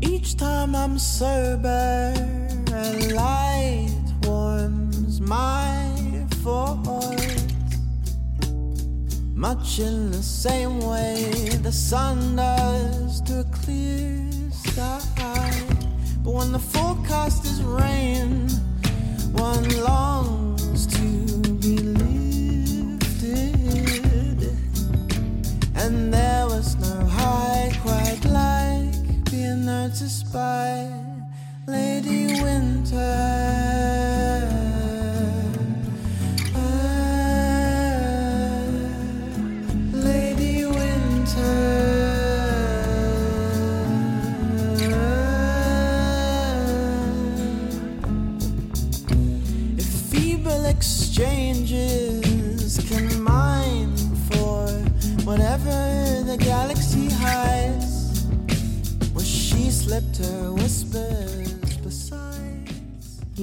Each 0.00 0.36
time 0.36 0.76
I'm 0.76 0.98
sober, 0.98 2.12
In 9.78 10.10
the 10.10 10.22
same 10.22 10.80
way 10.80 11.30
the 11.62 11.70
sun 11.72 12.36
does 12.36 13.20
to 13.22 13.40
a 13.40 13.44
clear 13.44 14.28
sky. 14.50 15.00
But 16.22 16.34
when 16.34 16.50
the 16.52 16.58
forecast 16.58 17.46
is 17.46 17.62
rain, 17.62 18.48
one 19.32 19.68
longs 19.82 20.29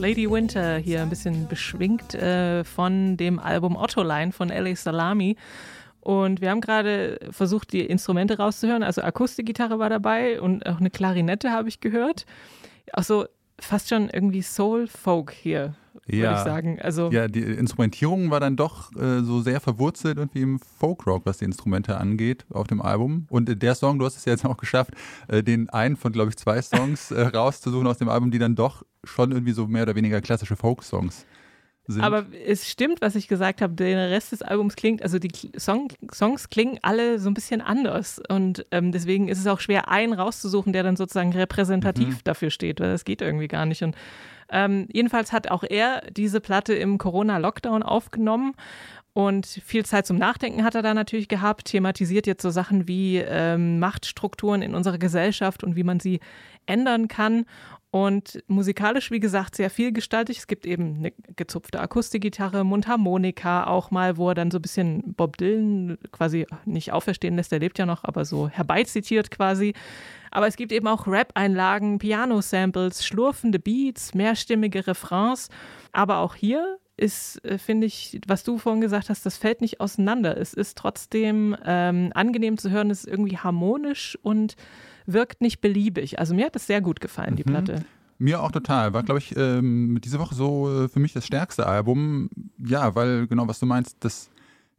Lady 0.08 0.32
Winter 0.32 0.78
hier 0.78 1.02
ein 1.02 1.10
bisschen 1.10 1.50
beschwingt 1.50 2.16
äh, 2.16 2.64
von 2.64 3.18
dem 3.18 3.40
Album 3.40 3.76
Otto 3.76 4.04
Line 4.04 4.32
von 4.32 4.50
L.A. 4.50 4.74
Salami. 4.74 5.36
Und 6.00 6.40
wir 6.40 6.50
haben 6.50 6.62
gerade 6.62 7.20
versucht, 7.32 7.74
die 7.74 7.82
Instrumente 7.82 8.38
rauszuhören. 8.38 8.84
Also 8.84 9.02
Akustikgitarre 9.02 9.80
war 9.80 9.90
dabei 9.90 10.40
und 10.40 10.66
auch 10.66 10.80
eine 10.80 10.90
Klarinette 10.90 11.52
habe 11.52 11.68
ich 11.68 11.82
gehört. 11.82 12.26
Auch 12.94 13.04
so 13.04 13.26
fast 13.60 13.90
schon 13.90 14.10
irgendwie 14.10 14.42
Soul-Folk 14.42 15.34
hier, 15.34 15.76
würde 16.14 16.24
Ja. 16.24 16.38
ich 16.38 16.44
sagen. 16.44 16.80
Also 16.82 17.12
Ja, 17.12 17.28
die 17.28 17.42
Instrumentierung 17.42 18.32
war 18.32 18.40
dann 18.40 18.56
doch 18.56 18.92
äh, 18.96 19.22
so 19.24 19.42
sehr 19.42 19.60
verwurzelt 19.60 20.18
irgendwie 20.18 20.42
im 20.42 20.60
Folkrock, 20.60 21.26
was 21.26 21.38
die 21.40 21.46
Instrumente 21.46 21.98
angeht, 21.98 22.46
auf 22.50 22.68
dem 22.68 22.82
Album. 22.82 23.28
Und 23.30 23.50
äh, 23.50 23.56
der 23.56 23.76
Song, 23.76 24.00
du 24.00 24.06
hast 24.06 24.18
es 24.18 24.26
ja 24.26 24.32
jetzt 24.34 24.46
auch 24.46 24.58
geschafft, 24.58 24.92
äh, 25.28 25.44
den 25.44 25.70
einen 25.70 25.96
von, 25.98 26.12
glaube 26.12 26.30
ich, 26.30 26.38
zwei 26.38 26.62
Songs 26.62 27.12
äh, 27.12 27.22
rauszusuchen 27.22 27.88
aus 27.88 27.98
dem 27.98 28.10
Album, 28.10 28.32
die 28.32 28.40
dann 28.40 28.56
doch 28.56 28.84
schon 29.04 29.32
irgendwie 29.32 29.52
so 29.54 29.68
mehr 29.68 29.84
oder 29.84 29.96
weniger 29.96 30.22
klassische 30.22 30.56
Folk-Songs 30.56 31.26
sind. 31.88 32.04
Aber 32.04 32.26
es 32.46 32.70
stimmt, 32.70 33.02
was 33.02 33.16
ich 33.16 33.28
gesagt 33.28 33.62
habe. 33.62 33.74
Der 33.74 34.10
Rest 34.10 34.32
des 34.32 34.42
Albums 34.42 34.76
klingt, 34.76 35.02
also 35.02 35.20
die 35.20 35.32
Song, 35.58 35.92
Songs 36.14 36.50
klingen 36.50 36.80
alle 36.82 37.20
so 37.20 37.30
ein 37.30 37.34
bisschen 37.34 37.62
anders. 37.62 38.22
Und 38.30 38.66
ähm, 38.72 38.92
deswegen 38.92 39.28
ist 39.28 39.40
es 39.40 39.48
auch 39.48 39.60
schwer, 39.60 39.90
einen 39.90 40.14
rauszusuchen, 40.14 40.74
der 40.74 40.84
dann 40.84 40.96
sozusagen 40.96 41.32
repräsentativ 41.34 42.24
dafür 42.24 42.50
steht, 42.50 42.80
weil 42.80 42.92
das 42.92 43.06
geht 43.06 43.22
irgendwie 43.22 43.48
gar 43.48 43.66
nicht. 43.66 43.84
Und 43.84 43.96
ähm, 44.50 44.88
jedenfalls 44.92 45.32
hat 45.32 45.50
auch 45.50 45.64
er 45.64 46.04
diese 46.12 46.40
Platte 46.42 46.74
im 46.74 46.98
Corona-Lockdown 46.98 47.84
aufgenommen. 47.84 48.54
Und 49.14 49.48
viel 49.48 49.84
Zeit 49.84 50.06
zum 50.06 50.18
Nachdenken 50.18 50.64
hat 50.64 50.76
er 50.76 50.84
da 50.84 50.94
natürlich 50.94 51.28
gehabt, 51.28 51.66
thematisiert 51.66 52.28
jetzt 52.28 52.44
so 52.44 52.52
Sachen 52.52 52.88
wie 52.88 53.18
ähm, 53.18 53.80
Machtstrukturen 53.80 54.62
in 54.62 54.76
unserer 54.76 55.00
Gesellschaft 55.00 55.64
und 55.64 55.76
wie 55.76 55.84
man 55.84 56.00
sie 56.00 56.20
ändern 56.68 57.08
kann. 57.08 57.46
Und 57.98 58.44
musikalisch, 58.46 59.10
wie 59.10 59.20
gesagt, 59.20 59.56
sehr 59.56 59.72
vielgestaltig. 59.72 60.38
Es 60.38 60.46
gibt 60.46 60.68
eben 60.68 60.98
eine 60.98 61.14
gezupfte 61.36 61.80
Akustikgitarre, 61.80 62.64
Mundharmonika 62.64 63.66
auch 63.66 63.90
mal, 63.90 64.18
wo 64.18 64.30
er 64.30 64.36
dann 64.36 64.52
so 64.52 64.60
ein 64.60 64.62
bisschen 64.62 65.16
Bob 65.16 65.38
Dylan 65.38 65.98
quasi 66.12 66.46
nicht 66.66 66.92
auferstehen 66.92 67.38
lässt, 67.38 67.52
der 67.52 67.58
lebt 67.58 67.80
ja 67.80 67.88
noch, 67.88 68.04
aber 68.04 68.24
so 68.24 68.50
herbeizitiert 68.50 69.32
quasi. 69.32 69.74
Aber 70.30 70.46
es 70.46 70.58
gibt 70.58 70.72
eben 70.74 70.88
auch 70.88 71.08
Rap-Einlagen, 71.08 71.98
Piano-Samples, 71.98 73.04
schlurfende 73.04 73.58
Beats, 73.58 74.14
mehrstimmige 74.14 74.86
Refrains. 74.86 75.50
Aber 75.92 76.20
auch 76.20 76.36
hier 76.36 76.78
ist, 76.98 77.44
äh, 77.46 77.58
finde 77.58 77.88
ich, 77.88 78.20
was 78.28 78.44
du 78.44 78.60
vorhin 78.60 78.82
gesagt 78.82 79.10
hast, 79.10 79.26
das 79.26 79.38
fällt 79.38 79.62
nicht 79.62 79.82
auseinander. 79.82 80.38
Es 80.38 80.54
ist 80.54 80.78
trotzdem 80.78 81.58
ähm, 81.66 82.12
angenehm 82.14 82.60
zu 82.60 82.70
hören, 82.70 82.92
es 82.92 83.06
ist 83.06 83.12
irgendwie 83.12 83.38
harmonisch 83.38 84.20
und 84.22 84.56
wirkt 85.08 85.42
nicht 85.42 85.62
beliebig. 85.62 86.20
Also 86.20 86.36
mir 86.36 86.46
hat 86.46 86.56
es 86.56 86.68
sehr 86.68 86.82
gut 86.82 87.00
gefallen, 87.00 87.36
die 87.36 87.44
Platte. 87.44 87.86
Mir 88.20 88.42
auch 88.42 88.52
total. 88.52 88.94
War, 88.94 89.04
glaube 89.04 89.20
ich, 89.20 89.36
ähm, 89.38 90.00
diese 90.04 90.20
Woche 90.20 90.36
so 90.36 90.86
äh, 90.86 90.90
für 90.90 91.00
mich 91.00 91.14
das 91.14 91.26
stärkste 91.26 91.66
Album. 91.66 92.30
Ja, 92.58 92.96
weil 92.96 93.28
genau, 93.28 93.48
was 93.48 93.60
du 93.60 93.66
meinst, 93.66 93.98
dass 94.04 94.30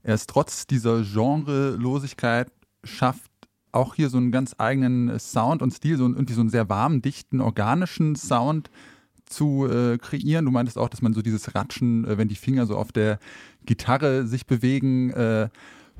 er 0.02 0.14
es 0.14 0.26
trotz 0.26 0.66
dieser 0.66 1.02
Genrelosigkeit 1.02 2.50
schafft, 2.84 3.30
auch 3.72 3.94
hier 3.94 4.08
so 4.10 4.16
einen 4.16 4.32
ganz 4.32 4.54
eigenen 4.58 5.18
Sound 5.18 5.62
und 5.62 5.72
Stil, 5.72 5.96
so 5.96 6.04
irgendwie 6.04 6.32
so 6.32 6.40
einen 6.40 6.50
sehr 6.50 6.68
warmen, 6.68 7.02
dichten, 7.02 7.40
organischen 7.40 8.16
Sound 8.16 8.70
zu 9.24 9.66
äh, 9.66 9.98
kreieren. 9.98 10.46
Du 10.46 10.50
meintest 10.50 10.78
auch, 10.78 10.88
dass 10.88 11.02
man 11.02 11.12
so 11.12 11.22
dieses 11.22 11.54
Ratschen, 11.54 12.04
äh, 12.06 12.18
wenn 12.18 12.28
die 12.28 12.34
Finger 12.34 12.66
so 12.66 12.76
auf 12.76 12.92
der 12.92 13.18
Gitarre 13.66 14.26
sich 14.26 14.46
bewegen, 14.46 15.10
äh, 15.10 15.48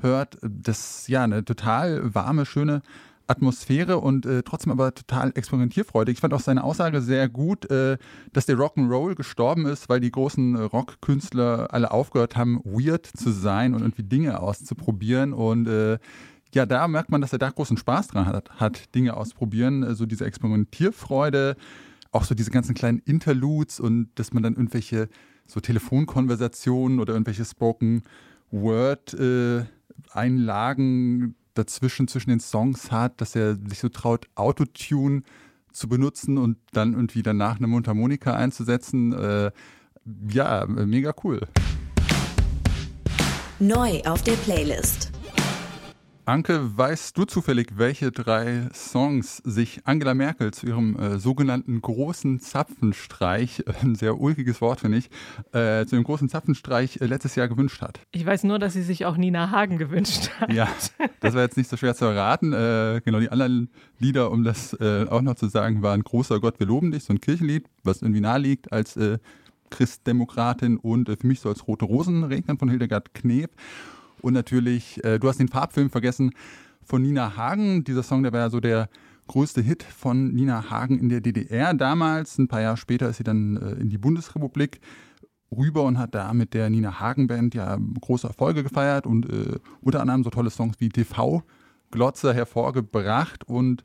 hört. 0.01 0.37
Das 0.41 1.01
ist 1.01 1.09
ja 1.09 1.23
eine 1.23 1.45
total 1.45 2.13
warme, 2.15 2.45
schöne 2.45 2.81
Atmosphäre 3.29 3.99
und 3.99 4.25
äh, 4.25 4.43
trotzdem 4.43 4.71
aber 4.71 4.93
total 4.93 5.31
experimentierfreudig. 5.35 6.13
Ich 6.13 6.21
fand 6.21 6.33
auch 6.33 6.39
seine 6.39 6.63
Aussage 6.63 7.01
sehr 7.01 7.29
gut, 7.29 7.69
äh, 7.69 7.97
dass 8.33 8.45
der 8.45 8.57
Rock'n'Roll 8.57 9.15
gestorben 9.15 9.65
ist, 9.65 9.87
weil 9.89 9.99
die 9.99 10.11
großen 10.11 10.55
äh, 10.55 10.61
Rockkünstler 10.61 11.67
alle 11.71 11.91
aufgehört 11.91 12.35
haben, 12.35 12.59
weird 12.63 13.05
zu 13.05 13.31
sein 13.31 13.73
und 13.73 13.81
irgendwie 13.81 14.03
Dinge 14.03 14.39
auszuprobieren. 14.41 15.33
Und 15.33 15.67
äh, 15.67 15.99
ja, 16.53 16.65
da 16.65 16.87
merkt 16.87 17.11
man, 17.11 17.21
dass 17.21 17.31
er 17.31 17.39
da 17.39 17.49
großen 17.49 17.77
Spaß 17.77 18.07
dran 18.07 18.25
hat, 18.25 18.49
hat 18.59 18.95
Dinge 18.95 19.15
ausprobieren, 19.15 19.83
so 19.83 19.87
also 19.87 20.05
diese 20.07 20.25
Experimentierfreude, 20.25 21.55
auch 22.11 22.23
so 22.23 22.33
diese 22.33 22.49
ganzen 22.49 22.73
kleinen 22.73 22.99
Interludes 22.99 23.79
und 23.79 24.09
dass 24.15 24.33
man 24.33 24.41
dann 24.41 24.55
irgendwelche 24.55 25.09
so 25.45 25.59
Telefonkonversationen 25.59 26.99
oder 26.99 27.13
irgendwelche 27.13 27.45
Spoken 27.45 28.03
Word 28.51 29.13
äh, 29.13 29.65
Einlagen 30.11 31.35
dazwischen 31.53 32.07
zwischen 32.07 32.29
den 32.29 32.39
Songs 32.39 32.91
hat, 32.91 33.19
dass 33.21 33.35
er 33.35 33.55
sich 33.55 33.79
so 33.79 33.89
traut, 33.89 34.27
Autotune 34.35 35.23
zu 35.71 35.87
benutzen 35.87 36.37
und 36.37 36.57
dann 36.73 36.93
irgendwie 36.93 37.23
danach 37.23 37.57
eine 37.57 37.67
Mundharmonika 37.67 38.33
einzusetzen. 38.33 39.13
Äh, 39.13 39.51
ja, 40.31 40.65
mega 40.67 41.13
cool. 41.23 41.41
Neu 43.59 44.01
auf 44.05 44.23
der 44.23 44.33
Playlist. 44.33 45.11
Anke, 46.29 46.77
weißt 46.77 47.17
du 47.17 47.25
zufällig, 47.25 47.71
welche 47.77 48.11
drei 48.11 48.69
Songs 48.71 49.37
sich 49.37 49.81
Angela 49.85 50.13
Merkel 50.13 50.53
zu 50.53 50.67
ihrem 50.67 50.95
äh, 50.95 51.17
sogenannten 51.17 51.81
großen 51.81 52.39
Zapfenstreich, 52.39 53.63
äh, 53.65 53.73
ein 53.81 53.95
sehr 53.95 54.19
ulkiges 54.19 54.61
Wort 54.61 54.81
finde 54.81 54.99
ich, 54.99 55.09
äh, 55.53 55.87
zu 55.87 55.95
dem 55.95 56.03
großen 56.03 56.29
Zapfenstreich 56.29 57.01
äh, 57.01 57.07
letztes 57.07 57.33
Jahr 57.33 57.47
gewünscht 57.47 57.81
hat? 57.81 58.01
Ich 58.11 58.23
weiß 58.23 58.43
nur, 58.43 58.59
dass 58.59 58.73
sie 58.73 58.83
sich 58.83 59.05
auch 59.05 59.17
Nina 59.17 59.49
Hagen 59.49 59.79
gewünscht 59.79 60.29
hat. 60.39 60.53
Ja, 60.53 60.67
das 61.19 61.33
war 61.33 61.41
jetzt 61.41 61.57
nicht 61.57 61.69
so 61.69 61.77
schwer 61.77 61.95
zu 61.95 62.05
erraten. 62.05 62.53
Äh, 62.53 63.01
genau, 63.03 63.19
die 63.19 63.29
anderen 63.29 63.71
Lieder, 63.97 64.29
um 64.29 64.43
das 64.43 64.73
äh, 64.73 65.07
auch 65.09 65.23
noch 65.23 65.35
zu 65.35 65.47
sagen, 65.47 65.81
waren 65.81 66.03
Großer 66.03 66.39
Gott, 66.39 66.59
wir 66.59 66.67
loben 66.67 66.91
dich, 66.91 67.05
so 67.05 67.13
ein 67.13 67.21
Kirchenlied, 67.21 67.65
was 67.83 68.03
irgendwie 68.03 68.21
nahe 68.21 68.39
liegt 68.39 68.71
als 68.71 68.99
Christdemokratin 69.71 70.77
und 70.77 71.09
für 71.09 71.27
mich 71.27 71.39
so 71.39 71.49
als 71.49 71.67
Rote 71.67 71.85
Rosen 71.85 72.23
regnen 72.23 72.59
von 72.59 72.69
Hildegard 72.69 73.15
Kneb. 73.15 73.51
Und 74.21 74.33
natürlich, 74.33 75.03
äh, 75.03 75.19
du 75.19 75.27
hast 75.27 75.39
den 75.39 75.47
Farbfilm 75.47 75.89
vergessen 75.89 76.31
von 76.83 77.01
Nina 77.01 77.35
Hagen. 77.37 77.83
Dieser 77.83 78.03
Song, 78.03 78.23
der 78.23 78.33
war 78.33 78.39
ja 78.39 78.49
so 78.49 78.59
der 78.59 78.89
größte 79.27 79.61
Hit 79.61 79.83
von 79.83 80.33
Nina 80.33 80.69
Hagen 80.69 80.99
in 80.99 81.09
der 81.09 81.21
DDR 81.21 81.73
damals. 81.73 82.37
Ein 82.37 82.47
paar 82.47 82.61
Jahre 82.61 82.77
später 82.77 83.09
ist 83.09 83.17
sie 83.17 83.23
dann 83.23 83.57
äh, 83.57 83.71
in 83.73 83.89
die 83.89 83.97
Bundesrepublik 83.97 84.81
rüber 85.55 85.83
und 85.83 85.97
hat 85.97 86.15
da 86.15 86.33
mit 86.33 86.53
der 86.53 86.69
Nina 86.69 86.99
Hagen 86.99 87.27
Band 87.27 87.55
ja 87.55 87.77
große 88.01 88.27
Erfolge 88.27 88.63
gefeiert 88.63 89.05
und 89.05 89.29
äh, 89.29 89.59
unter 89.81 90.01
anderem 90.01 90.23
so 90.23 90.29
tolle 90.29 90.49
Songs 90.49 90.75
wie 90.79 90.89
TV 90.89 91.43
Glotze 91.91 92.33
hervorgebracht 92.33 93.43
und 93.45 93.83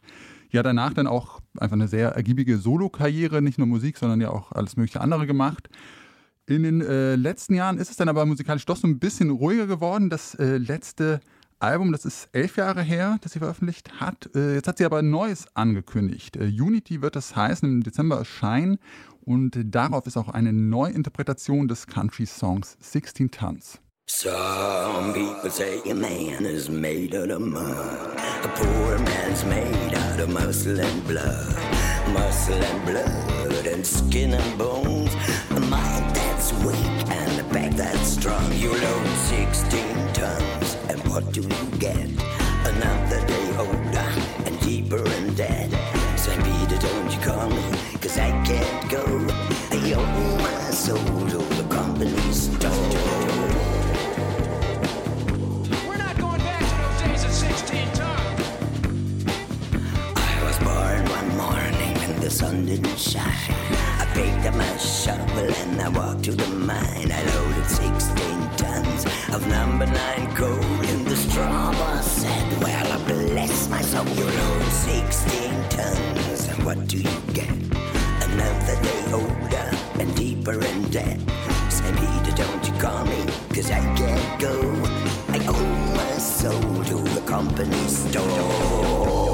ja 0.50 0.62
danach 0.62 0.93
dann 0.93 1.07
auch 1.07 1.41
einfach 1.59 1.75
eine 1.75 1.88
sehr 1.88 2.11
ergiebige 2.11 2.59
Solokarriere, 2.59 3.43
nicht 3.43 3.59
nur 3.59 3.67
Musik, 3.67 3.97
sondern 3.97 4.21
ja 4.21 4.31
auch 4.31 4.53
alles 4.53 4.76
mögliche 4.76 5.00
andere 5.00 5.26
gemacht. 5.26 5.69
In 6.46 6.62
den 6.62 6.82
äh, 6.82 7.16
letzten 7.16 7.54
Jahren 7.54 7.78
ist 7.78 7.90
es 7.90 7.96
dann 7.96 8.10
aber 8.10 8.26
musikalisch 8.26 8.66
doch 8.66 8.76
so 8.76 8.86
ein 8.86 8.98
bisschen 8.98 9.30
ruhiger 9.30 9.66
geworden. 9.66 10.10
Das 10.10 10.34
äh, 10.34 10.58
letzte 10.58 11.20
Album, 11.58 11.90
das 11.90 12.04
ist 12.04 12.28
elf 12.32 12.58
Jahre 12.58 12.82
her, 12.82 13.16
das 13.22 13.32
sie 13.32 13.38
veröffentlicht 13.38 13.98
hat. 13.98 14.28
Äh, 14.34 14.54
jetzt 14.54 14.68
hat 14.68 14.76
sie 14.76 14.84
aber 14.84 14.98
ein 14.98 15.08
neues 15.08 15.46
angekündigt. 15.54 16.36
Äh, 16.36 16.44
Unity 16.44 17.00
wird 17.00 17.16
das 17.16 17.34
heißen, 17.34 17.66
im 17.66 17.82
Dezember 17.82 18.18
erscheinen. 18.18 18.78
Und 19.22 19.58
darauf 19.64 20.06
ist 20.06 20.18
auch 20.18 20.28
eine 20.28 20.52
Neuinterpretation 20.52 21.66
des 21.66 21.86
Country-Songs 21.86 22.76
16 22.78 23.30
Tons. 23.30 23.80
Some 24.06 25.14
people 25.14 25.50
say 25.50 25.80
a 25.90 25.94
man 25.94 26.44
is 26.44 26.68
made 26.68 27.14
out 27.14 27.30
of 27.30 27.40
mud. 27.40 27.62
A 27.62 28.48
poor 28.54 28.98
man's 28.98 29.46
made 29.46 29.96
out 29.96 30.20
of 30.20 30.28
muscle 30.28 30.78
and 30.78 31.08
blood. 31.08 31.56
Muscle 32.12 32.62
and 32.62 32.84
blood 32.84 33.66
and 33.66 33.87
skin 33.87 34.35
and 34.35 34.59
bones. 34.59 35.11
A 36.55 36.64
mind 36.64 36.64
that's 36.64 36.64
weak 36.64 37.11
and 37.11 37.40
a 37.40 37.45
back 37.53 37.73
that's 37.73 38.09
strong. 38.09 38.53
You 38.53 38.71
load 38.71 39.07
16 39.07 40.12
tons, 40.12 40.77
and 40.88 41.01
what 41.09 41.33
do 41.33 41.43
you 41.43 41.79
get? 41.79 42.09
Another 42.64 43.27
day 43.27 43.57
older 43.59 44.09
and 44.47 44.61
deeper 44.61 45.03
and 45.07 45.37
dead. 45.37 45.71
St. 46.19 46.43
Peter, 46.45 46.79
don't 46.79 47.12
you 47.12 47.21
call 47.21 47.49
me, 47.49 47.62
cause 48.01 48.19
I 48.19 48.31
can't 48.45 48.90
go. 48.90 49.05
I 49.71 49.93
owe 49.95 50.38
my 50.38 50.71
soul 50.71 51.29
to 51.29 51.38
the 51.57 51.67
company 51.69 52.33
store. 52.33 52.95
the 62.25 62.31
sun 62.31 62.64
didn't 62.64 62.99
shine. 62.99 63.93
Picked 64.14 64.46
up 64.46 64.55
my 64.55 64.77
shovel 64.77 65.50
and 65.62 65.81
I 65.83 65.88
walked 65.88 66.22
to 66.24 66.33
the 66.33 66.46
mine. 66.46 67.11
I 67.11 67.22
loaded 67.35 67.66
16 67.66 68.50
tons 68.57 69.05
of 69.35 69.44
number 69.48 69.87
nine 69.87 70.35
coal 70.37 70.81
in 70.92 71.05
the 71.05 71.16
straw. 71.16 71.72
Boss 71.72 72.07
said, 72.22 72.62
Well, 72.62 72.92
I 72.92 72.98
bless 73.07 73.68
my 73.68 73.83
soul. 73.83 74.07
You 74.07 74.24
load 74.24 74.62
16 74.62 75.68
tons, 75.68 76.48
and 76.48 76.64
what 76.64 76.87
do 76.87 76.98
you 76.98 77.20
get? 77.33 77.50
Another 78.29 78.77
day 78.83 79.03
older 79.12 79.68
and 79.98 80.14
deeper 80.14 80.64
in 80.64 80.90
debt. 80.90 81.18
St. 81.68 81.96
Peter, 81.96 82.37
don't 82.37 82.66
you 82.68 82.74
call 82.79 83.05
me, 83.07 83.20
cause 83.53 83.68
I 83.70 83.81
can't 83.96 84.40
go. 84.40 84.55
I 85.37 85.44
owe 85.48 85.94
my 85.96 86.18
soul 86.18 86.85
to 86.85 86.96
the 87.14 87.22
company 87.27 87.85
store. 87.88 89.34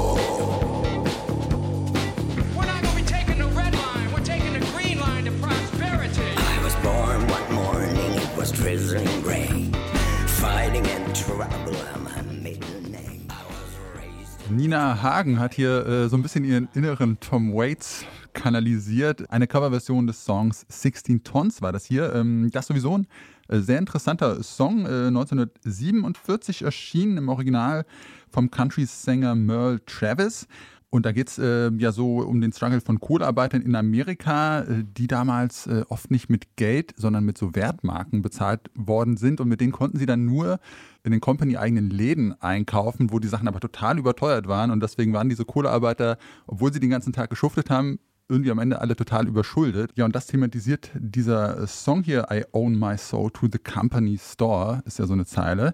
Nina 14.51 15.01
Hagen 15.01 15.39
hat 15.39 15.53
hier 15.53 15.85
äh, 15.85 16.09
so 16.09 16.17
ein 16.17 16.21
bisschen 16.21 16.43
ihren 16.43 16.67
inneren 16.73 17.19
Tom 17.21 17.53
Waits 17.53 18.05
kanalisiert. 18.33 19.31
Eine 19.31 19.47
Coverversion 19.47 20.07
des 20.07 20.25
Songs 20.25 20.65
16 20.67 21.23
Tons 21.23 21.61
war 21.61 21.71
das 21.71 21.85
hier. 21.85 22.13
Ähm, 22.13 22.49
das 22.51 22.67
sowieso 22.67 22.97
ein 22.97 23.07
äh, 23.47 23.59
sehr 23.59 23.79
interessanter 23.79 24.43
Song. 24.43 24.85
Äh, 24.85 25.07
1947 25.07 26.63
erschienen 26.63 27.17
im 27.17 27.29
Original 27.29 27.85
vom 28.29 28.51
Country-Sänger 28.51 29.35
Merle 29.35 29.79
Travis. 29.85 30.47
Und 30.93 31.05
da 31.05 31.13
geht 31.13 31.29
es 31.29 31.39
äh, 31.39 31.71
ja 31.77 31.93
so 31.93 32.17
um 32.17 32.41
den 32.41 32.51
Struggle 32.51 32.81
von 32.81 32.99
Kohlearbeitern 32.99 33.61
in 33.61 33.77
Amerika, 33.77 34.59
äh, 34.59 34.83
die 34.85 35.07
damals 35.07 35.65
äh, 35.67 35.85
oft 35.87 36.11
nicht 36.11 36.29
mit 36.29 36.57
Geld, 36.57 36.93
sondern 36.97 37.23
mit 37.23 37.37
so 37.37 37.55
Wertmarken 37.55 38.21
bezahlt 38.21 38.69
worden 38.75 39.15
sind. 39.15 39.39
Und 39.39 39.47
mit 39.47 39.61
denen 39.61 39.71
konnten 39.71 39.97
sie 39.97 40.05
dann 40.05 40.25
nur 40.25 40.59
in 41.03 41.13
den 41.13 41.21
Company-eigenen 41.21 41.89
Läden 41.89 42.39
einkaufen, 42.41 43.09
wo 43.11 43.19
die 43.19 43.29
Sachen 43.29 43.47
aber 43.47 43.61
total 43.61 43.99
überteuert 43.99 44.49
waren. 44.49 44.69
Und 44.69 44.83
deswegen 44.83 45.13
waren 45.13 45.29
diese 45.29 45.45
Kohlearbeiter, 45.45 46.17
obwohl 46.45 46.73
sie 46.73 46.81
den 46.81 46.89
ganzen 46.89 47.13
Tag 47.13 47.29
geschuftet 47.29 47.69
haben, 47.69 47.97
irgendwie 48.27 48.51
am 48.51 48.59
Ende 48.59 48.81
alle 48.81 48.97
total 48.97 49.27
überschuldet. 49.27 49.91
Ja, 49.95 50.03
und 50.03 50.13
das 50.13 50.27
thematisiert 50.27 50.91
dieser 50.93 51.67
Song 51.67 52.03
hier, 52.03 52.27
I 52.29 52.43
Own 52.51 52.77
My 52.77 52.97
Soul 52.97 53.31
to 53.31 53.47
the 53.49 53.59
Company 53.59 54.17
Store, 54.17 54.83
ist 54.85 54.99
ja 54.99 55.05
so 55.05 55.13
eine 55.13 55.25
Zeile. 55.25 55.73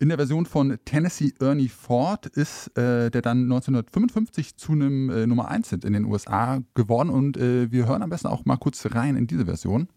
In 0.00 0.10
der 0.10 0.18
Version 0.18 0.46
von 0.46 0.78
Tennessee 0.84 1.32
Ernie 1.40 1.68
Ford 1.68 2.26
ist 2.26 2.68
äh, 2.78 3.10
der 3.10 3.20
dann 3.20 3.42
1955 3.42 4.56
zu 4.56 4.70
einem 4.70 5.10
äh, 5.10 5.26
Nummer 5.26 5.48
1 5.48 5.70
Hit 5.70 5.84
in 5.84 5.92
den 5.92 6.04
USA 6.04 6.62
geworden 6.74 7.10
und 7.10 7.36
äh, 7.36 7.72
wir 7.72 7.88
hören 7.88 8.04
am 8.04 8.10
besten 8.10 8.28
auch 8.28 8.44
mal 8.44 8.58
kurz 8.58 8.86
rein 8.94 9.16
in 9.16 9.26
diese 9.26 9.44
Version. 9.44 9.88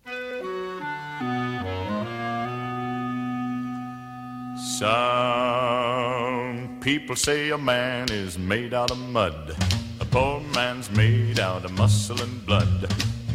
Some 4.80 4.90
people 6.80 7.16
say 7.16 7.52
a 7.52 7.58
man 7.60 8.08
is 8.08 8.40
made 8.40 8.76
out 8.76 8.90
of 8.90 8.98
mud. 8.98 9.56
A 10.00 10.06
poor 10.06 10.42
man's 10.56 10.90
made 10.96 11.40
out 11.40 11.64
of 11.64 11.72
muscle 11.78 12.20
and 12.24 12.44
blood. 12.48 12.88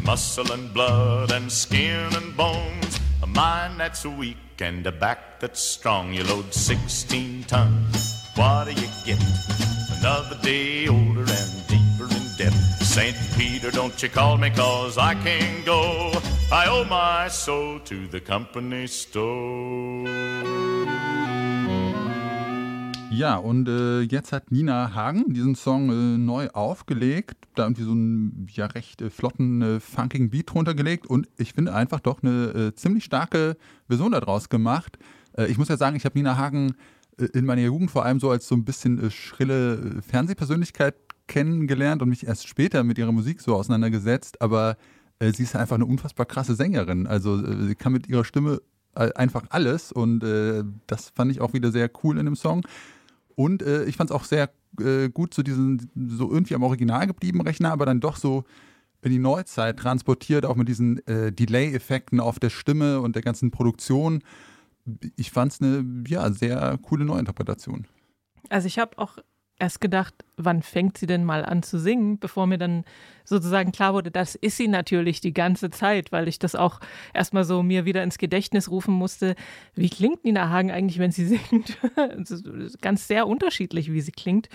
Muscle 0.04 0.52
and 0.52 0.74
blood 0.74 1.30
and 1.30 1.48
skin 1.48 2.12
and 2.16 2.36
bones. 2.36 3.05
A 3.36 3.38
mind 3.38 3.78
that's 3.78 4.06
weak 4.06 4.38
and 4.60 4.86
a 4.86 4.92
back 4.92 5.40
that's 5.40 5.60
strong. 5.60 6.14
You 6.14 6.24
load 6.24 6.54
16 6.54 7.44
tons. 7.44 8.24
What 8.34 8.64
do 8.64 8.72
you 8.72 8.88
get? 9.04 9.22
Another 9.98 10.38
day 10.40 10.88
older 10.88 11.20
and 11.20 11.66
deeper 11.66 12.08
in 12.16 12.26
debt. 12.38 12.54
St. 12.80 13.14
Peter, 13.36 13.70
don't 13.70 14.02
you 14.02 14.08
call 14.08 14.38
me, 14.38 14.48
cause 14.48 14.96
I 14.96 15.14
can't 15.16 15.66
go. 15.66 16.12
I 16.50 16.66
owe 16.66 16.84
my 16.84 17.28
soul 17.28 17.78
to 17.80 18.06
the 18.06 18.20
company 18.20 18.86
store. 18.86 20.65
Ja, 23.10 23.36
und 23.36 23.68
äh, 23.68 24.00
jetzt 24.00 24.32
hat 24.32 24.50
Nina 24.50 24.94
Hagen 24.94 25.32
diesen 25.32 25.54
Song 25.54 25.90
äh, 25.90 26.18
neu 26.18 26.48
aufgelegt, 26.50 27.36
da 27.54 27.62
irgendwie 27.62 27.84
so 27.84 27.92
einen 27.92 28.46
ja 28.50 28.66
recht 28.66 29.00
äh, 29.00 29.10
flotten, 29.10 29.62
äh, 29.62 29.80
funkigen 29.80 30.28
Beat 30.28 30.52
drunter 30.52 30.74
gelegt 30.74 31.06
und 31.06 31.28
ich 31.38 31.52
finde 31.52 31.72
einfach 31.72 32.00
doch 32.00 32.22
eine 32.22 32.48
äh, 32.48 32.74
ziemlich 32.74 33.04
starke 33.04 33.56
Version 33.88 34.12
daraus 34.12 34.48
gemacht. 34.48 34.98
Äh, 35.32 35.46
ich 35.46 35.56
muss 35.56 35.68
ja 35.68 35.76
sagen, 35.76 35.96
ich 35.96 36.04
habe 36.04 36.18
Nina 36.18 36.36
Hagen 36.36 36.74
in 37.32 37.46
meiner 37.46 37.62
Jugend 37.62 37.90
vor 37.90 38.04
allem 38.04 38.20
so 38.20 38.28
als 38.28 38.48
so 38.48 38.54
ein 38.54 38.64
bisschen 38.64 39.10
schrille 39.10 40.02
Fernsehpersönlichkeit 40.02 40.96
kennengelernt 41.26 42.02
und 42.02 42.10
mich 42.10 42.26
erst 42.26 42.46
später 42.46 42.84
mit 42.84 42.98
ihrer 42.98 43.12
Musik 43.12 43.40
so 43.40 43.54
auseinandergesetzt, 43.54 44.42
aber 44.42 44.76
sie 45.18 45.44
ist 45.44 45.56
einfach 45.56 45.76
eine 45.76 45.86
unfassbar 45.86 46.26
krasse 46.26 46.54
Sängerin. 46.54 47.06
Also 47.06 47.38
sie 47.66 47.74
kann 47.74 47.92
mit 47.94 48.06
ihrer 48.06 48.26
Stimme 48.26 48.60
einfach 48.92 49.44
alles 49.48 49.92
und 49.92 50.20
das 50.86 51.08
fand 51.08 51.30
ich 51.30 51.40
auch 51.40 51.54
wieder 51.54 51.72
sehr 51.72 51.90
cool 52.02 52.18
in 52.18 52.26
dem 52.26 52.36
Song. 52.36 52.66
Und 53.36 53.62
äh, 53.62 53.84
ich 53.84 53.96
fand 53.96 54.10
es 54.10 54.16
auch 54.16 54.24
sehr 54.24 54.50
äh, 54.80 55.08
gut, 55.08 55.34
so 55.34 55.42
diesen, 55.42 55.90
so 55.94 56.32
irgendwie 56.32 56.54
am 56.54 56.64
Original 56.64 57.06
geblieben 57.06 57.40
Rechner, 57.42 57.70
aber 57.70 57.86
dann 57.86 58.00
doch 58.00 58.16
so 58.16 58.44
in 59.02 59.12
die 59.12 59.18
Neuzeit 59.18 59.78
transportiert, 59.78 60.44
auch 60.44 60.56
mit 60.56 60.68
diesen 60.68 61.06
äh, 61.06 61.30
Delay-Effekten 61.30 62.18
auf 62.18 62.40
der 62.40 62.50
Stimme 62.50 63.00
und 63.00 63.14
der 63.14 63.22
ganzen 63.22 63.52
Produktion. 63.52 64.24
Ich 65.16 65.30
fand 65.30 65.52
es 65.52 65.60
eine 65.60 65.84
ja, 66.08 66.30
sehr 66.32 66.78
coole 66.82 67.04
Neuinterpretation. 67.04 67.86
Also 68.48 68.66
ich 68.66 68.78
habe 68.78 68.98
auch 68.98 69.18
erst 69.58 69.80
gedacht, 69.80 70.14
wann 70.36 70.62
fängt 70.62 70.98
sie 70.98 71.06
denn 71.06 71.24
mal 71.24 71.44
an 71.44 71.62
zu 71.62 71.78
singen, 71.78 72.18
bevor 72.18 72.46
mir 72.46 72.58
dann 72.58 72.84
sozusagen 73.24 73.72
klar 73.72 73.94
wurde, 73.94 74.10
das 74.10 74.34
ist 74.34 74.56
sie 74.56 74.68
natürlich 74.68 75.20
die 75.20 75.32
ganze 75.32 75.70
Zeit, 75.70 76.12
weil 76.12 76.28
ich 76.28 76.38
das 76.38 76.54
auch 76.54 76.80
erstmal 77.14 77.44
so 77.44 77.62
mir 77.62 77.84
wieder 77.84 78.02
ins 78.02 78.18
Gedächtnis 78.18 78.70
rufen 78.70 78.94
musste. 78.94 79.34
Wie 79.74 79.90
klingt 79.90 80.24
Nina 80.24 80.50
Hagen 80.50 80.70
eigentlich, 80.70 80.98
wenn 80.98 81.10
sie 81.10 81.26
singt? 81.50 81.78
Ganz 82.80 83.08
sehr 83.08 83.26
unterschiedlich, 83.26 83.92
wie 83.92 84.00
sie 84.00 84.12
klingt. 84.12 84.48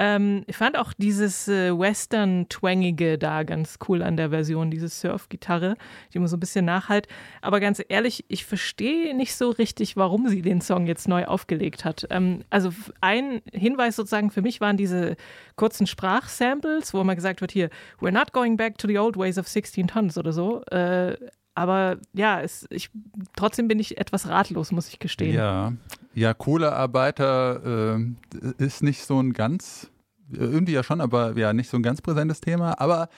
Ähm, 0.00 0.44
ich 0.46 0.56
fand 0.56 0.78
auch 0.78 0.92
dieses 0.96 1.48
äh, 1.48 1.76
Western-Twangige 1.76 3.18
da 3.18 3.42
ganz 3.42 3.80
cool 3.88 4.04
an 4.04 4.16
der 4.16 4.30
Version, 4.30 4.70
diese 4.70 4.88
Surf-Gitarre, 4.88 5.76
die 6.12 6.18
immer 6.18 6.28
so 6.28 6.36
ein 6.36 6.40
bisschen 6.40 6.64
nachhalt. 6.64 7.08
Aber 7.42 7.58
ganz 7.58 7.82
ehrlich, 7.88 8.24
ich 8.28 8.46
verstehe 8.46 9.14
nicht 9.16 9.34
so 9.34 9.50
richtig, 9.50 9.96
warum 9.96 10.28
sie 10.28 10.40
den 10.40 10.60
Song 10.60 10.86
jetzt 10.86 11.08
neu 11.08 11.24
aufgelegt 11.24 11.84
hat. 11.84 12.06
Ähm, 12.10 12.44
also 12.48 12.70
ein 13.00 13.42
Hinweis 13.52 13.96
sozusagen 13.96 14.30
für 14.30 14.40
mich 14.40 14.60
waren 14.60 14.76
diese 14.76 15.16
kurzen 15.56 15.88
Sprachsamples, 15.88 16.94
wo 16.94 17.00
immer 17.00 17.16
gesagt 17.16 17.40
wird, 17.40 17.50
hier, 17.50 17.68
we're 18.00 18.12
not 18.12 18.32
going 18.32 18.56
back 18.56 18.78
to 18.78 18.86
the 18.86 19.00
old 19.00 19.16
ways 19.16 19.36
of 19.36 19.48
16 19.48 19.88
tons 19.88 20.16
oder 20.16 20.32
so. 20.32 20.62
Äh, 20.66 21.16
aber 21.58 21.96
ja, 22.12 22.40
es, 22.40 22.66
ich, 22.70 22.90
trotzdem 23.34 23.66
bin 23.66 23.80
ich 23.80 23.98
etwas 23.98 24.28
ratlos, 24.28 24.70
muss 24.70 24.88
ich 24.88 25.00
gestehen. 25.00 25.34
Ja, 25.34 25.72
ja 26.14 26.32
Kohlearbeiter 26.32 27.96
äh, 27.96 28.64
ist 28.64 28.82
nicht 28.82 29.04
so 29.04 29.20
ein 29.20 29.32
ganz, 29.32 29.90
irgendwie 30.30 30.72
ja 30.72 30.84
schon, 30.84 31.00
aber 31.00 31.36
ja, 31.36 31.52
nicht 31.52 31.68
so 31.68 31.76
ein 31.76 31.82
ganz 31.82 32.00
präsentes 32.00 32.40
Thema. 32.40 32.80
Aber 32.80 33.08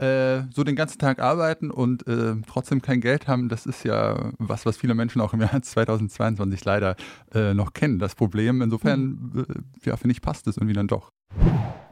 äh, 0.00 0.44
so 0.54 0.64
den 0.64 0.76
ganzen 0.76 0.98
Tag 0.98 1.20
arbeiten 1.20 1.70
und 1.70 2.06
äh, 2.06 2.34
trotzdem 2.46 2.80
kein 2.80 3.00
Geld 3.00 3.28
haben, 3.28 3.48
das 3.48 3.66
ist 3.66 3.84
ja 3.84 4.32
was, 4.38 4.64
was 4.64 4.78
viele 4.78 4.94
Menschen 4.94 5.20
auch 5.20 5.34
im 5.34 5.40
Jahr 5.40 5.60
2022 5.62 6.64
leider 6.64 6.96
äh, 7.34 7.52
noch 7.52 7.74
kennen, 7.74 7.98
das 7.98 8.14
Problem. 8.14 8.62
Insofern, 8.62 9.00
mhm. 9.00 9.46
ja, 9.84 9.96
finde 9.96 10.12
ich, 10.12 10.22
passt 10.22 10.46
es 10.46 10.56
irgendwie 10.56 10.74
dann 10.74 10.88
doch. 10.88 11.12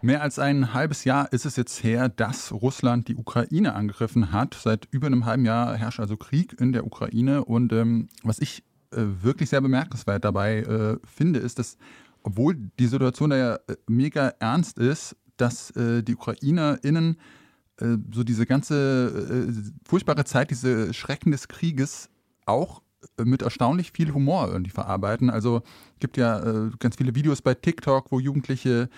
Mehr 0.01 0.23
als 0.23 0.39
ein 0.39 0.73
halbes 0.73 1.05
Jahr 1.05 1.33
ist 1.33 1.45
es 1.45 1.57
jetzt 1.57 1.83
her, 1.83 2.09
dass 2.09 2.53
Russland 2.53 3.09
die 3.09 3.17
Ukraine 3.17 3.75
angegriffen 3.75 4.33
hat. 4.33 4.55
Seit 4.55 4.87
über 4.91 5.09
einem 5.09 5.27
halben 5.27 5.45
Jahr 5.45 5.77
herrscht 5.77 6.01
also 6.01 6.17
Krieg 6.17 6.59
in 6.59 6.73
der 6.73 6.87
Ukraine. 6.87 7.45
Und 7.45 7.73
ähm, 7.73 8.09
was 8.23 8.39
ich 8.39 8.63
äh, 8.93 9.03
wirklich 9.23 9.51
sehr 9.51 9.61
bemerkenswert 9.61 10.25
dabei 10.25 10.61
äh, 10.61 10.97
finde, 11.05 11.41
ist, 11.41 11.59
dass, 11.59 11.77
obwohl 12.23 12.57
die 12.79 12.87
Situation 12.87 13.31
da 13.31 13.37
ja 13.37 13.55
äh, 13.55 13.77
mega 13.89 14.29
ernst 14.39 14.79
ist, 14.79 15.17
dass 15.37 15.73
äh, 15.73 16.03
die 16.03 16.15
UkrainerInnen 16.15 17.15
äh, 17.15 17.19
so 18.13 18.25
diese 18.25 18.47
ganze 18.47 19.49
äh, 19.49 19.53
furchtbare 19.87 20.25
Zeit, 20.25 20.51
diese 20.51 20.93
Schrecken 20.95 21.31
des 21.31 21.49
Krieges 21.49 22.11
auch 22.47 22.83
mit 23.23 23.43
erstaunlich 23.43 23.93
viel 23.93 24.13
Humor 24.13 24.49
irgendwie 24.51 24.73
verarbeiten. 24.73 25.31
Also 25.31 25.63
gibt 26.01 26.17
ja 26.17 26.69
ganz 26.81 26.97
viele 26.97 27.15
Videos 27.15 27.43
bei 27.43 27.55
TikTok, 27.55 28.11
wo 28.11 28.19
Jugendliche 28.19 28.89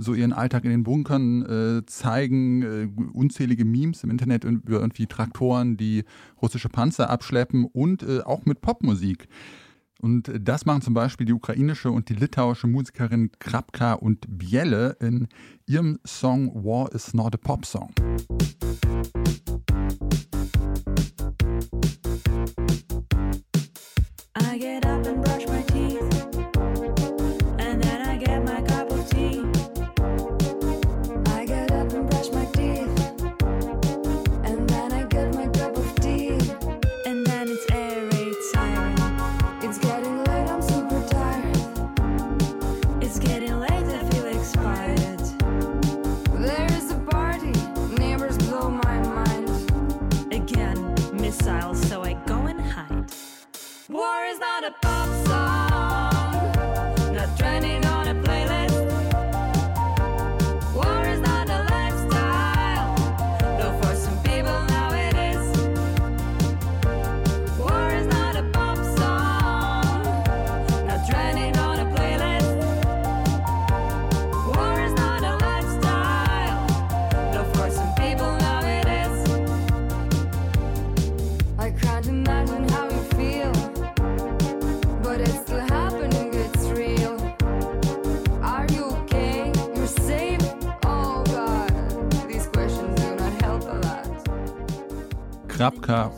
so 0.00 0.14
ihren 0.14 0.32
Alltag 0.32 0.64
in 0.64 0.70
den 0.70 0.82
Bunkern 0.82 1.42
äh, 1.42 1.86
zeigen, 1.86 2.62
äh, 2.62 2.88
unzählige 3.12 3.64
Memes 3.64 4.02
im 4.02 4.10
Internet 4.10 4.44
über 4.44 4.80
irgendwie 4.80 5.06
Traktoren, 5.06 5.76
die 5.76 6.04
russische 6.40 6.68
Panzer 6.68 7.10
abschleppen 7.10 7.64
und 7.64 8.02
äh, 8.02 8.20
auch 8.22 8.46
mit 8.46 8.60
Popmusik. 8.60 9.28
Und 10.00 10.30
das 10.34 10.64
machen 10.64 10.82
zum 10.82 10.94
Beispiel 10.94 11.26
die 11.26 11.32
ukrainische 11.32 11.90
und 11.90 12.08
die 12.08 12.14
litauische 12.14 12.66
Musikerin 12.66 13.30
Krapka 13.38 13.94
und 13.94 14.26
Biele 14.28 14.96
in 15.00 15.28
ihrem 15.66 15.98
Song 16.06 16.54
War 16.64 16.90
is 16.92 17.12
not 17.12 17.34
a 17.34 17.38
Pop 17.38 17.66
Song. 17.66 17.92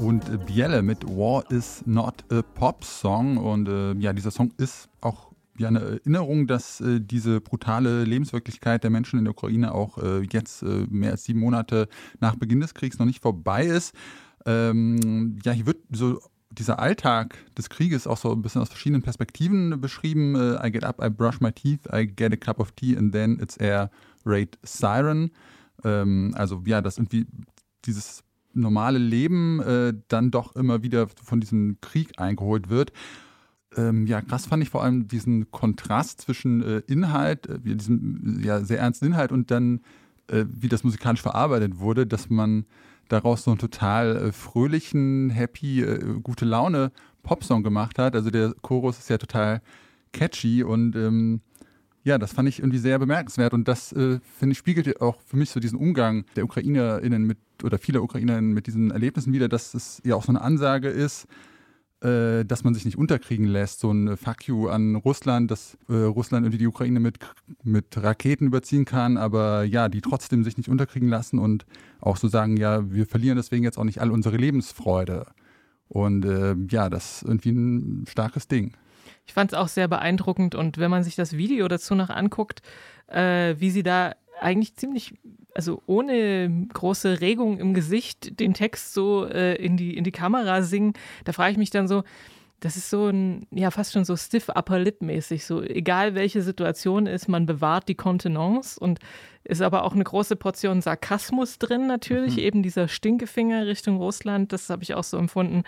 Und 0.02 0.46
Bielle 0.46 0.82
mit 0.82 1.06
War 1.06 1.48
is 1.50 1.82
not 1.86 2.24
a 2.32 2.42
Pop 2.42 2.84
Song. 2.84 3.36
Und 3.36 3.68
äh, 3.68 3.92
ja, 3.94 4.12
dieser 4.12 4.32
Song 4.32 4.52
ist 4.56 4.88
auch 5.00 5.30
ja, 5.56 5.68
eine 5.68 5.80
Erinnerung, 5.80 6.48
dass 6.48 6.80
äh, 6.80 7.00
diese 7.00 7.40
brutale 7.40 8.02
Lebenswirklichkeit 8.04 8.82
der 8.82 8.90
Menschen 8.90 9.18
in 9.18 9.24
der 9.26 9.32
Ukraine 9.32 9.72
auch 9.72 9.98
äh, 9.98 10.22
jetzt 10.22 10.62
äh, 10.62 10.86
mehr 10.90 11.12
als 11.12 11.24
sieben 11.24 11.38
Monate 11.38 11.88
nach 12.18 12.34
Beginn 12.34 12.60
des 12.60 12.74
Kriegs 12.74 12.98
noch 12.98 13.06
nicht 13.06 13.22
vorbei 13.22 13.64
ist. 13.64 13.94
Ähm, 14.44 15.38
ja, 15.44 15.52
hier 15.52 15.66
wird 15.66 15.78
so 15.92 16.20
dieser 16.50 16.80
Alltag 16.80 17.38
des 17.56 17.70
Krieges 17.70 18.08
auch 18.08 18.18
so 18.18 18.32
ein 18.32 18.42
bisschen 18.42 18.60
aus 18.60 18.70
verschiedenen 18.70 19.02
Perspektiven 19.02 19.80
beschrieben. 19.80 20.34
Äh, 20.34 20.66
I 20.66 20.72
get 20.72 20.82
up, 20.82 21.00
I 21.00 21.10
brush 21.10 21.40
my 21.40 21.52
teeth, 21.52 21.86
I 21.92 22.06
get 22.06 22.32
a 22.32 22.36
cup 22.36 22.58
of 22.58 22.72
tea 22.72 22.96
and 22.96 23.12
then 23.12 23.38
it's 23.40 23.56
air 23.56 23.88
raid 24.24 24.58
siren. 24.64 25.30
Ähm, 25.84 26.34
also 26.36 26.60
ja, 26.66 26.80
das 26.80 26.98
irgendwie 26.98 27.26
dieses 27.84 28.24
normale 28.54 28.98
Leben 28.98 29.60
äh, 29.60 29.94
dann 30.08 30.30
doch 30.30 30.54
immer 30.56 30.82
wieder 30.82 31.08
von 31.22 31.40
diesem 31.40 31.78
Krieg 31.80 32.18
eingeholt 32.18 32.68
wird. 32.70 32.92
Ähm, 33.76 34.06
ja, 34.06 34.20
krass 34.20 34.46
fand 34.46 34.62
ich 34.62 34.70
vor 34.70 34.82
allem 34.82 35.08
diesen 35.08 35.50
Kontrast 35.50 36.20
zwischen 36.20 36.62
äh, 36.62 36.82
Inhalt, 36.86 37.46
äh, 37.46 37.58
diesem 37.58 38.40
ja, 38.42 38.60
sehr 38.60 38.80
ernsten 38.80 39.06
Inhalt 39.06 39.32
und 39.32 39.50
dann, 39.50 39.80
äh, 40.28 40.44
wie 40.48 40.68
das 40.68 40.84
musikalisch 40.84 41.22
verarbeitet 41.22 41.78
wurde, 41.78 42.06
dass 42.06 42.28
man 42.28 42.66
daraus 43.08 43.44
so 43.44 43.50
einen 43.50 43.58
total 43.58 44.16
äh, 44.16 44.32
fröhlichen, 44.32 45.30
happy, 45.30 45.82
äh, 45.82 46.20
gute 46.22 46.44
Laune 46.44 46.92
Popsong 47.22 47.62
gemacht 47.62 47.98
hat. 47.98 48.14
Also 48.14 48.30
der 48.30 48.54
Chorus 48.62 48.98
ist 48.98 49.10
ja 49.10 49.18
total 49.18 49.62
catchy 50.12 50.62
und 50.62 50.94
ähm, 50.96 51.40
ja, 52.04 52.18
das 52.18 52.32
fand 52.32 52.48
ich 52.48 52.58
irgendwie 52.58 52.78
sehr 52.78 52.98
bemerkenswert 52.98 53.54
und 53.54 53.68
das, 53.68 53.92
äh, 53.92 54.18
finde 54.38 54.52
ich, 54.52 54.58
spiegelt 54.58 55.00
auch 55.00 55.20
für 55.20 55.36
mich 55.36 55.50
so 55.50 55.60
diesen 55.60 55.78
Umgang 55.78 56.24
der 56.36 56.44
UkrainerInnen 56.44 57.22
mit 57.24 57.38
oder 57.62 57.78
vieler 57.78 58.02
UkrainerInnen 58.02 58.52
mit 58.52 58.66
diesen 58.66 58.90
Erlebnissen 58.90 59.32
wieder, 59.32 59.48
dass 59.48 59.74
es 59.74 60.00
ja 60.04 60.16
auch 60.16 60.24
so 60.24 60.30
eine 60.30 60.40
Ansage 60.40 60.88
ist, 60.88 61.26
äh, 62.02 62.44
dass 62.44 62.64
man 62.64 62.74
sich 62.74 62.84
nicht 62.84 62.98
unterkriegen 62.98 63.46
lässt. 63.46 63.78
So 63.78 63.92
ein 63.92 64.16
Fuck 64.16 64.48
you 64.48 64.68
an 64.68 64.96
Russland, 64.96 65.50
dass 65.52 65.78
äh, 65.88 65.94
Russland 65.94 66.44
irgendwie 66.44 66.58
die 66.58 66.66
Ukraine 66.66 66.98
mit, 66.98 67.20
mit 67.62 67.86
Raketen 67.96 68.48
überziehen 68.48 68.84
kann, 68.84 69.16
aber 69.16 69.62
ja, 69.62 69.88
die 69.88 70.00
trotzdem 70.00 70.42
sich 70.42 70.56
nicht 70.56 70.68
unterkriegen 70.68 71.08
lassen 71.08 71.38
und 71.38 71.64
auch 72.00 72.16
so 72.16 72.26
sagen, 72.26 72.56
ja, 72.56 72.90
wir 72.90 73.06
verlieren 73.06 73.36
deswegen 73.36 73.62
jetzt 73.62 73.78
auch 73.78 73.84
nicht 73.84 74.00
all 74.00 74.10
unsere 74.10 74.36
Lebensfreude. 74.36 75.26
Und 75.86 76.24
äh, 76.24 76.56
ja, 76.68 76.90
das 76.90 77.16
ist 77.16 77.22
irgendwie 77.22 77.50
ein 77.50 78.04
starkes 78.08 78.48
Ding. 78.48 78.72
Ich 79.32 79.34
fand 79.34 79.50
es 79.50 79.58
auch 79.58 79.68
sehr 79.68 79.88
beeindruckend 79.88 80.54
und 80.54 80.76
wenn 80.76 80.90
man 80.90 81.04
sich 81.04 81.16
das 81.16 81.38
Video 81.38 81.66
dazu 81.66 81.94
noch 81.94 82.10
anguckt, 82.10 82.60
äh, 83.06 83.54
wie 83.56 83.70
sie 83.70 83.82
da 83.82 84.14
eigentlich 84.38 84.74
ziemlich, 84.76 85.14
also 85.54 85.80
ohne 85.86 86.66
große 86.70 87.22
Regung 87.22 87.58
im 87.58 87.72
Gesicht 87.72 88.38
den 88.40 88.52
Text 88.52 88.92
so 88.92 89.24
äh, 89.24 89.54
in, 89.54 89.78
die, 89.78 89.96
in 89.96 90.04
die 90.04 90.12
Kamera 90.12 90.60
singen, 90.60 90.92
da 91.24 91.32
frage 91.32 91.52
ich 91.52 91.56
mich 91.56 91.70
dann 91.70 91.88
so, 91.88 92.04
das 92.60 92.76
ist 92.76 92.90
so 92.90 93.08
ein, 93.08 93.46
ja, 93.50 93.70
fast 93.70 93.94
schon 93.94 94.04
so 94.04 94.18
stiff 94.18 94.50
upper 94.50 94.78
lip 94.78 95.00
mäßig. 95.00 95.46
So, 95.46 95.62
egal 95.62 96.14
welche 96.14 96.42
Situation 96.42 97.06
ist, 97.06 97.26
man 97.26 97.46
bewahrt 97.46 97.88
die 97.88 97.94
Kontenance 97.94 98.78
und 98.78 98.98
ist 99.44 99.62
aber 99.62 99.84
auch 99.84 99.94
eine 99.94 100.04
große 100.04 100.36
Portion 100.36 100.82
Sarkasmus 100.82 101.58
drin, 101.58 101.86
natürlich. 101.86 102.36
Mhm. 102.36 102.42
Eben 102.42 102.62
dieser 102.62 102.86
Stinkefinger 102.86 103.66
Richtung 103.66 103.96
Russland, 103.96 104.52
das 104.52 104.68
habe 104.68 104.82
ich 104.82 104.92
auch 104.92 105.04
so 105.04 105.16
empfunden 105.16 105.62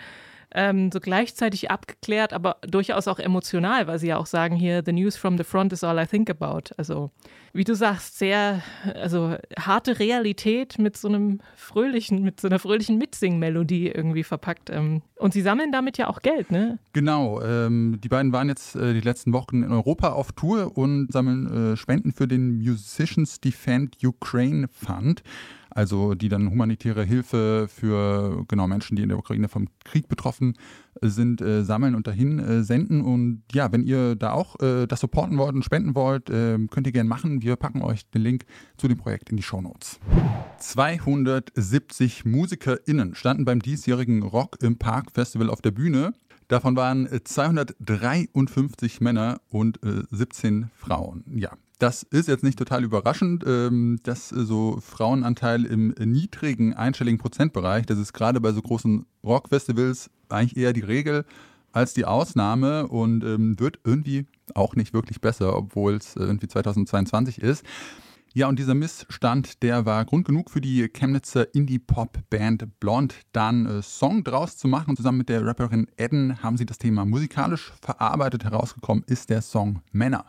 ähm, 0.55 0.89
so 0.91 1.01
gleichzeitig 1.01 1.69
abgeklärt, 1.69 2.31
aber 2.31 2.57
durchaus 2.65 3.09
auch 3.09 3.19
emotional, 3.19 3.87
weil 3.87 3.99
sie 3.99 4.07
ja 4.07 4.17
auch 4.17 4.25
sagen 4.25 4.55
hier, 4.55 4.81
the 4.85 4.93
news 4.93 5.17
from 5.17 5.37
the 5.37 5.43
front 5.43 5.73
is 5.73 5.83
all 5.83 6.01
I 6.01 6.07
think 6.07 6.29
about. 6.29 6.73
Also, 6.77 7.11
wie 7.51 7.65
du 7.65 7.75
sagst, 7.75 8.17
sehr, 8.17 8.61
also 8.95 9.35
harte 9.59 9.99
Realität 9.99 10.79
mit 10.79 10.95
so 10.95 11.09
einem 11.09 11.41
fröhlichen, 11.57 12.23
mit 12.23 12.39
so 12.39 12.47
einer 12.47 12.59
fröhlichen 12.59 12.97
Mitsingmelodie 12.97 13.89
irgendwie 13.89 14.23
verpackt. 14.23 14.69
Ähm, 14.69 15.01
und 15.17 15.33
sie 15.33 15.41
sammeln 15.41 15.73
damit 15.73 15.97
ja 15.97 16.07
auch 16.07 16.21
Geld, 16.21 16.51
ne? 16.51 16.79
Genau. 16.93 17.41
Ähm, 17.41 17.99
die 18.01 18.09
beiden 18.09 18.31
waren 18.31 18.47
jetzt 18.47 18.77
äh, 18.77 18.93
die 18.93 19.01
letzten 19.01 19.33
Wochen 19.33 19.61
in 19.61 19.71
Europa 19.73 20.13
auf 20.13 20.31
Tour 20.31 20.77
und 20.77 21.11
sammeln 21.11 21.73
äh, 21.73 21.77
Spenden 21.77 22.13
für 22.13 22.29
den 22.29 22.59
Musicians 22.59 23.41
Defend 23.41 23.97
Ukraine 24.01 24.69
Fund 24.69 25.21
also 25.75 26.15
die 26.15 26.29
dann 26.29 26.49
humanitäre 26.49 27.03
Hilfe 27.03 27.67
für 27.67 28.45
genau 28.47 28.65
Menschen, 28.65 28.95
die 28.95 29.03
in 29.03 29.09
der 29.09 29.19
Ukraine 29.19 29.49
vom 29.49 29.67
Krieg 29.83 30.07
betroffen 30.07 30.53
sind, 31.01 31.41
äh, 31.41 31.65
sammeln 31.65 31.95
und 31.95 32.07
dahin 32.07 32.39
äh, 32.39 32.63
senden. 32.63 33.01
Und 33.01 33.43
ja, 33.51 33.71
wenn 33.73 33.83
ihr 33.83 34.15
da 34.15 34.31
auch 34.31 34.57
äh, 34.61 34.87
das 34.87 35.01
supporten 35.01 35.37
wollt 35.37 35.53
und 35.53 35.65
spenden 35.65 35.93
wollt, 35.93 36.29
ähm, 36.31 36.69
könnt 36.69 36.87
ihr 36.87 36.93
gerne 36.93 37.09
machen. 37.09 37.41
Wir 37.41 37.57
packen 37.57 37.81
euch 37.81 38.09
den 38.11 38.21
Link 38.21 38.45
zu 38.77 38.87
dem 38.87 38.97
Projekt 38.97 39.29
in 39.29 39.35
die 39.35 39.43
Show 39.43 39.61
Notes. 39.61 39.99
270 40.59 42.23
MusikerInnen 42.23 43.13
standen 43.13 43.43
beim 43.43 43.61
diesjährigen 43.61 44.23
Rock 44.23 44.57
im 44.61 44.77
Park 44.77 45.11
Festival 45.11 45.49
auf 45.49 45.61
der 45.61 45.71
Bühne. 45.71 46.13
Davon 46.47 46.77
waren 46.77 47.09
253 47.21 49.01
Männer 49.01 49.41
und 49.49 49.79
17 50.11 50.69
Frauen. 50.75 51.23
Ja, 51.35 51.49
das 51.77 52.03
ist 52.03 52.27
jetzt 52.27 52.43
nicht 52.43 52.57
total 52.57 52.83
überraschend, 52.83 53.43
ähm, 53.45 53.99
dass 54.03 54.29
so 54.29 54.79
Frauenanteil 54.81 55.65
im 55.65 55.93
niedrigen 55.99 56.73
einstelligen 56.73 57.17
Prozentbereich, 57.17 57.85
das 57.85 57.97
ist 57.97 58.13
gerade 58.13 58.41
bei 58.41 58.51
so 58.51 58.61
großen 58.61 59.05
Rockfestivals 59.23 60.09
eigentlich 60.29 60.57
eher 60.57 60.73
die 60.73 60.81
Regel 60.81 61.25
als 61.71 61.93
die 61.93 62.05
Ausnahme 62.05 62.87
und 62.87 63.23
ähm, 63.23 63.59
wird 63.59 63.79
irgendwie 63.83 64.25
auch 64.53 64.75
nicht 64.75 64.93
wirklich 64.93 65.19
besser, 65.21 65.55
obwohl 65.55 65.95
es 65.95 66.15
irgendwie 66.15 66.47
2022 66.47 67.41
ist. 67.41 67.65
Ja, 68.33 68.49
und 68.49 68.59
dieser 68.59 68.75
Missstand, 68.75 69.63
der 69.63 69.85
war 69.85 70.03
Grund 70.03 70.25
genug 70.25 70.51
für 70.51 70.59
die 70.59 70.89
Chemnitzer 70.89 71.53
Indie-Pop-Band 71.55 72.81
Blond, 72.81 73.15
dann 73.31 73.65
äh, 73.65 73.81
Song 73.81 74.25
draus 74.25 74.57
zu 74.57 74.67
machen. 74.67 74.97
Zusammen 74.97 75.19
mit 75.19 75.29
der 75.29 75.45
Rapperin 75.45 75.87
Eden 75.97 76.43
haben 76.43 76.57
sie 76.57 76.65
das 76.65 76.77
Thema 76.77 77.05
musikalisch 77.05 77.71
verarbeitet. 77.81 78.43
Herausgekommen 78.43 79.05
ist 79.07 79.29
der 79.29 79.41
Song 79.41 79.81
Männer. 79.93 80.25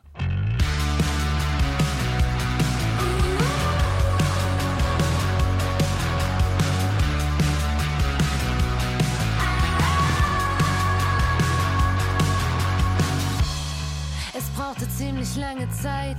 Ziemlich 15.16 15.36
lange 15.36 15.68
Zeit. 15.70 16.16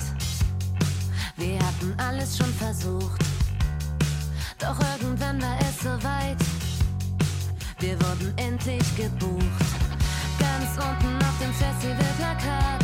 Wir 1.36 1.60
hatten 1.60 1.94
alles 1.98 2.38
schon 2.38 2.52
versucht. 2.54 3.22
Doch 4.58 4.80
irgendwann 4.80 5.40
war 5.42 5.58
es 5.60 5.80
soweit. 5.82 6.38
Wir 7.80 7.94
wurden 8.02 8.34
endlich 8.38 8.96
gebucht. 8.96 9.68
Ganz 10.40 10.72
unten 10.78 11.16
auf 11.24 11.38
dem 11.40 11.54
Festivalplakat. 11.54 12.82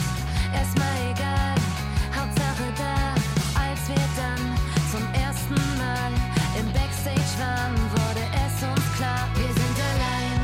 Erstmal 0.54 0.96
egal, 1.12 1.56
Hauptsache 2.16 2.68
da. 2.78 3.16
Als 3.60 3.88
wir 3.88 4.08
dann 4.16 4.56
zum 4.92 5.06
ersten 5.20 5.56
Mal 5.56 6.12
im 6.60 6.72
Backstage 6.74 7.34
waren, 7.40 7.76
wurde 7.92 8.24
es 8.46 8.62
uns 8.62 8.98
klar, 8.98 9.28
wir 9.34 9.48
sind 9.48 9.78
allein. 9.92 10.42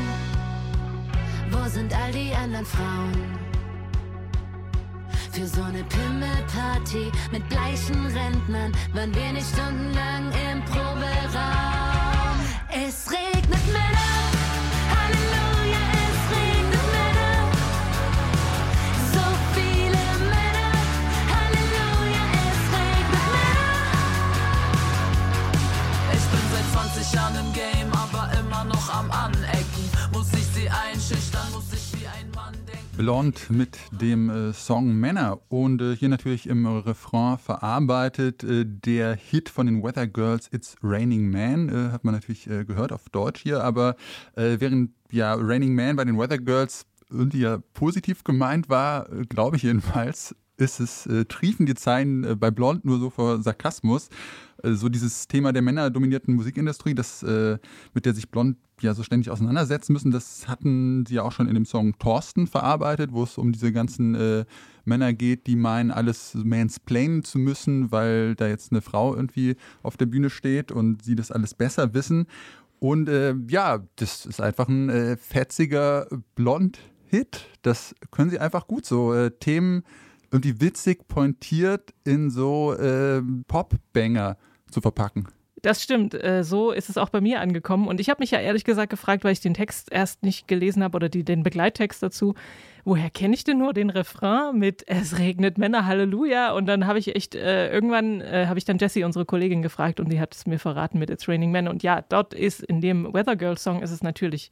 Wo 1.52 1.68
sind 1.68 1.94
all 1.94 2.10
die 2.10 2.34
anderen 2.34 2.66
Frauen? 2.66 3.39
Für 5.40 5.46
so 5.46 5.62
eine 5.62 5.82
Pimmelparty 5.84 7.10
mit 7.32 7.48
bleichen 7.48 8.04
Rentnern 8.04 8.72
waren 8.92 9.14
wir 9.14 9.32
nicht 9.32 9.46
stundenlang 9.46 10.30
im 10.52 10.62
Proberaum. 10.66 12.36
Es 12.68 13.10
regnet 13.10 13.66
Männer, 13.72 14.10
Blond 33.00 33.48
mit 33.48 33.78
dem 33.98 34.28
äh, 34.28 34.52
Song 34.52 35.00
Männer 35.00 35.40
und 35.48 35.80
äh, 35.80 35.96
hier 35.96 36.10
natürlich 36.10 36.46
im 36.46 36.66
Refrain 36.66 37.38
verarbeitet 37.38 38.44
äh, 38.44 38.66
der 38.66 39.14
Hit 39.14 39.48
von 39.48 39.64
den 39.64 39.82
Weather 39.82 40.06
Girls 40.06 40.50
It's 40.52 40.76
Raining 40.82 41.30
Man, 41.30 41.70
äh, 41.70 41.92
hat 41.92 42.04
man 42.04 42.12
natürlich 42.12 42.46
äh, 42.46 42.66
gehört 42.66 42.92
auf 42.92 43.08
Deutsch 43.08 43.40
hier, 43.40 43.64
aber 43.64 43.96
äh, 44.36 44.56
während 44.58 44.90
ja 45.10 45.32
Raining 45.32 45.74
Man 45.74 45.96
bei 45.96 46.04
den 46.04 46.18
Weather 46.18 46.36
Girls 46.36 46.84
irgendwie 47.08 47.40
ja 47.40 47.56
positiv 47.72 48.22
gemeint 48.22 48.68
war, 48.68 49.08
glaube 49.30 49.56
ich 49.56 49.62
jedenfalls, 49.62 50.36
ist 50.58 50.78
es, 50.78 51.08
triefen 51.28 51.64
die 51.64 51.74
Zeilen 51.74 52.38
bei 52.38 52.50
Blond 52.50 52.84
nur 52.84 52.98
so 52.98 53.08
vor 53.08 53.42
Sarkasmus. 53.42 54.10
So 54.62 54.88
dieses 54.88 55.28
Thema 55.28 55.52
der 55.52 55.62
männerdominierten 55.62 56.34
Musikindustrie, 56.34 56.94
das, 56.94 57.22
mit 57.22 58.06
der 58.06 58.14
sich 58.14 58.30
Blond 58.30 58.56
ja 58.82 58.94
so 58.94 59.02
ständig 59.02 59.30
auseinandersetzen 59.30 59.92
müssen. 59.92 60.10
Das 60.10 60.48
hatten 60.48 61.04
sie 61.06 61.14
ja 61.14 61.22
auch 61.22 61.32
schon 61.32 61.48
in 61.48 61.54
dem 61.54 61.66
Song 61.66 61.98
Thorsten 61.98 62.46
verarbeitet, 62.46 63.12
wo 63.12 63.22
es 63.22 63.38
um 63.38 63.52
diese 63.52 63.72
ganzen 63.72 64.14
äh, 64.14 64.44
Männer 64.84 65.12
geht, 65.12 65.46
die 65.46 65.56
meinen, 65.56 65.90
alles 65.90 66.34
mansplainen 66.34 67.22
zu 67.22 67.38
müssen, 67.38 67.92
weil 67.92 68.34
da 68.34 68.48
jetzt 68.48 68.72
eine 68.72 68.80
Frau 68.80 69.14
irgendwie 69.14 69.56
auf 69.82 69.96
der 69.96 70.06
Bühne 70.06 70.30
steht 70.30 70.72
und 70.72 71.04
sie 71.04 71.14
das 71.14 71.30
alles 71.30 71.54
besser 71.54 71.94
wissen. 71.94 72.26
Und 72.78 73.08
äh, 73.08 73.34
ja, 73.48 73.84
das 73.96 74.26
ist 74.26 74.40
einfach 74.40 74.68
ein 74.68 74.88
äh, 74.88 75.16
fetziger 75.16 76.06
Blond-Hit. 76.34 77.46
Das 77.62 77.94
können 78.10 78.30
sie 78.30 78.38
einfach 78.38 78.66
gut 78.66 78.86
so. 78.86 79.12
Äh, 79.12 79.32
Themen 79.32 79.82
irgendwie 80.30 80.60
witzig 80.60 81.06
pointiert 81.08 81.92
in 82.04 82.30
so 82.30 82.72
äh, 82.72 83.20
Pop-Banger 83.48 84.38
zu 84.70 84.80
verpacken. 84.80 85.28
Das 85.62 85.82
stimmt. 85.82 86.14
Äh, 86.14 86.42
so 86.42 86.70
ist 86.70 86.88
es 86.88 86.96
auch 86.96 87.10
bei 87.10 87.20
mir 87.20 87.40
angekommen. 87.40 87.86
Und 87.86 88.00
ich 88.00 88.08
habe 88.08 88.22
mich 88.22 88.30
ja 88.30 88.40
ehrlich 88.40 88.64
gesagt 88.64 88.90
gefragt, 88.90 89.24
weil 89.24 89.32
ich 89.32 89.40
den 89.40 89.54
Text 89.54 89.92
erst 89.92 90.22
nicht 90.22 90.48
gelesen 90.48 90.82
habe 90.82 90.96
oder 90.96 91.08
die, 91.08 91.22
den 91.22 91.42
Begleittext 91.42 92.02
dazu, 92.02 92.34
woher 92.84 93.10
kenne 93.10 93.34
ich 93.34 93.44
denn 93.44 93.58
nur 93.58 93.74
den 93.74 93.90
Refrain 93.90 94.56
mit 94.58 94.84
Es 94.86 95.18
regnet 95.18 95.58
Männer, 95.58 95.84
Halleluja? 95.84 96.52
Und 96.52 96.66
dann 96.66 96.86
habe 96.86 96.98
ich 96.98 97.14
echt, 97.14 97.34
äh, 97.34 97.70
irgendwann 97.70 98.22
äh, 98.22 98.46
habe 98.46 98.58
ich 98.58 98.64
dann 98.64 98.78
Jessie, 98.78 99.04
unsere 99.04 99.26
Kollegin, 99.26 99.60
gefragt 99.60 100.00
und 100.00 100.10
die 100.10 100.20
hat 100.20 100.34
es 100.34 100.46
mir 100.46 100.58
verraten 100.58 100.98
mit 100.98 101.10
It's 101.10 101.28
Raining 101.28 101.50
Men. 101.50 101.68
Und 101.68 101.82
ja, 101.82 102.02
dort 102.08 102.32
ist 102.32 102.62
in 102.62 102.80
dem 102.80 103.12
Weather 103.12 103.36
Girl 103.36 103.58
Song 103.58 103.82
ist 103.82 103.90
es 103.90 104.02
natürlich 104.02 104.50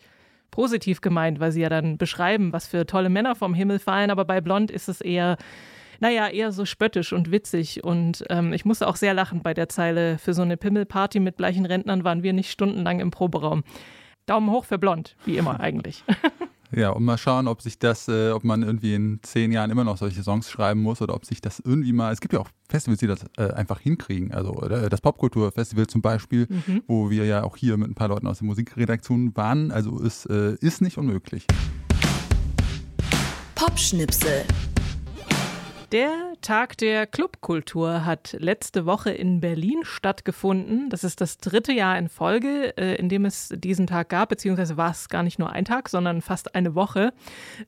positiv 0.50 1.00
gemeint, 1.00 1.40
weil 1.40 1.52
sie 1.52 1.62
ja 1.62 1.68
dann 1.68 1.96
beschreiben, 1.96 2.52
was 2.52 2.66
für 2.66 2.86
tolle 2.86 3.08
Männer 3.08 3.34
vom 3.34 3.54
Himmel 3.54 3.78
fallen. 3.78 4.10
Aber 4.10 4.24
bei 4.24 4.40
Blond 4.40 4.70
ist 4.70 4.88
es 4.88 5.00
eher 5.00 5.38
naja, 6.00 6.28
eher 6.28 6.52
so 6.52 6.64
spöttisch 6.64 7.12
und 7.12 7.30
witzig. 7.30 7.84
Und 7.84 8.24
ähm, 8.30 8.52
ich 8.52 8.64
musste 8.64 8.88
auch 8.88 8.96
sehr 8.96 9.14
lachen 9.14 9.42
bei 9.42 9.54
der 9.54 9.68
Zeile, 9.68 10.18
für 10.18 10.34
so 10.34 10.42
eine 10.42 10.56
Pimmelparty 10.56 11.20
mit 11.20 11.36
bleichen 11.36 11.66
Rentnern 11.66 12.04
waren 12.04 12.22
wir 12.22 12.32
nicht 12.32 12.50
stundenlang 12.50 13.00
im 13.00 13.10
Proberaum. 13.10 13.64
Daumen 14.26 14.50
hoch 14.50 14.64
für 14.64 14.78
blond, 14.78 15.16
wie 15.24 15.36
immer 15.36 15.60
eigentlich. 15.60 16.04
Ja, 16.70 16.90
und 16.90 17.04
mal 17.04 17.16
schauen, 17.16 17.48
ob 17.48 17.62
sich 17.62 17.78
das, 17.78 18.08
äh, 18.08 18.30
ob 18.30 18.44
man 18.44 18.62
irgendwie 18.62 18.94
in 18.94 19.20
zehn 19.22 19.52
Jahren 19.52 19.70
immer 19.70 19.84
noch 19.84 19.96
solche 19.96 20.22
Songs 20.22 20.50
schreiben 20.50 20.82
muss 20.82 21.00
oder 21.00 21.14
ob 21.14 21.24
sich 21.24 21.40
das 21.40 21.60
irgendwie 21.60 21.92
mal, 21.92 22.12
es 22.12 22.20
gibt 22.20 22.34
ja 22.34 22.40
auch 22.40 22.48
Festivals, 22.68 23.00
die 23.00 23.06
das 23.06 23.24
äh, 23.38 23.54
einfach 23.54 23.80
hinkriegen. 23.80 24.32
Also 24.32 24.62
äh, 24.62 24.90
das 24.90 25.00
Popkulturfestival 25.00 25.86
zum 25.86 26.02
Beispiel, 26.02 26.46
mhm. 26.50 26.82
wo 26.86 27.08
wir 27.08 27.24
ja 27.24 27.42
auch 27.42 27.56
hier 27.56 27.76
mit 27.78 27.88
ein 27.88 27.94
paar 27.94 28.08
Leuten 28.08 28.26
aus 28.26 28.38
der 28.38 28.46
Musikredaktion 28.46 29.34
waren. 29.34 29.70
Also 29.70 29.98
es 30.02 30.26
äh, 30.26 30.56
ist 30.60 30.82
nicht 30.82 30.98
unmöglich. 30.98 31.46
Popschnipsel. 33.54 34.44
Der 35.90 36.34
Tag 36.42 36.76
der 36.76 37.06
Clubkultur 37.06 38.04
hat 38.04 38.36
letzte 38.38 38.84
Woche 38.84 39.10
in 39.10 39.40
Berlin 39.40 39.80
stattgefunden. 39.84 40.90
Das 40.90 41.02
ist 41.02 41.22
das 41.22 41.38
dritte 41.38 41.72
Jahr 41.72 41.96
in 41.96 42.10
Folge, 42.10 42.76
äh, 42.76 42.96
in 42.96 43.08
dem 43.08 43.24
es 43.24 43.54
diesen 43.56 43.86
Tag 43.86 44.10
gab, 44.10 44.28
beziehungsweise 44.28 44.76
war 44.76 44.90
es 44.90 45.08
gar 45.08 45.22
nicht 45.22 45.38
nur 45.38 45.50
ein 45.50 45.64
Tag, 45.64 45.88
sondern 45.88 46.20
fast 46.20 46.54
eine 46.54 46.74
Woche. 46.74 47.14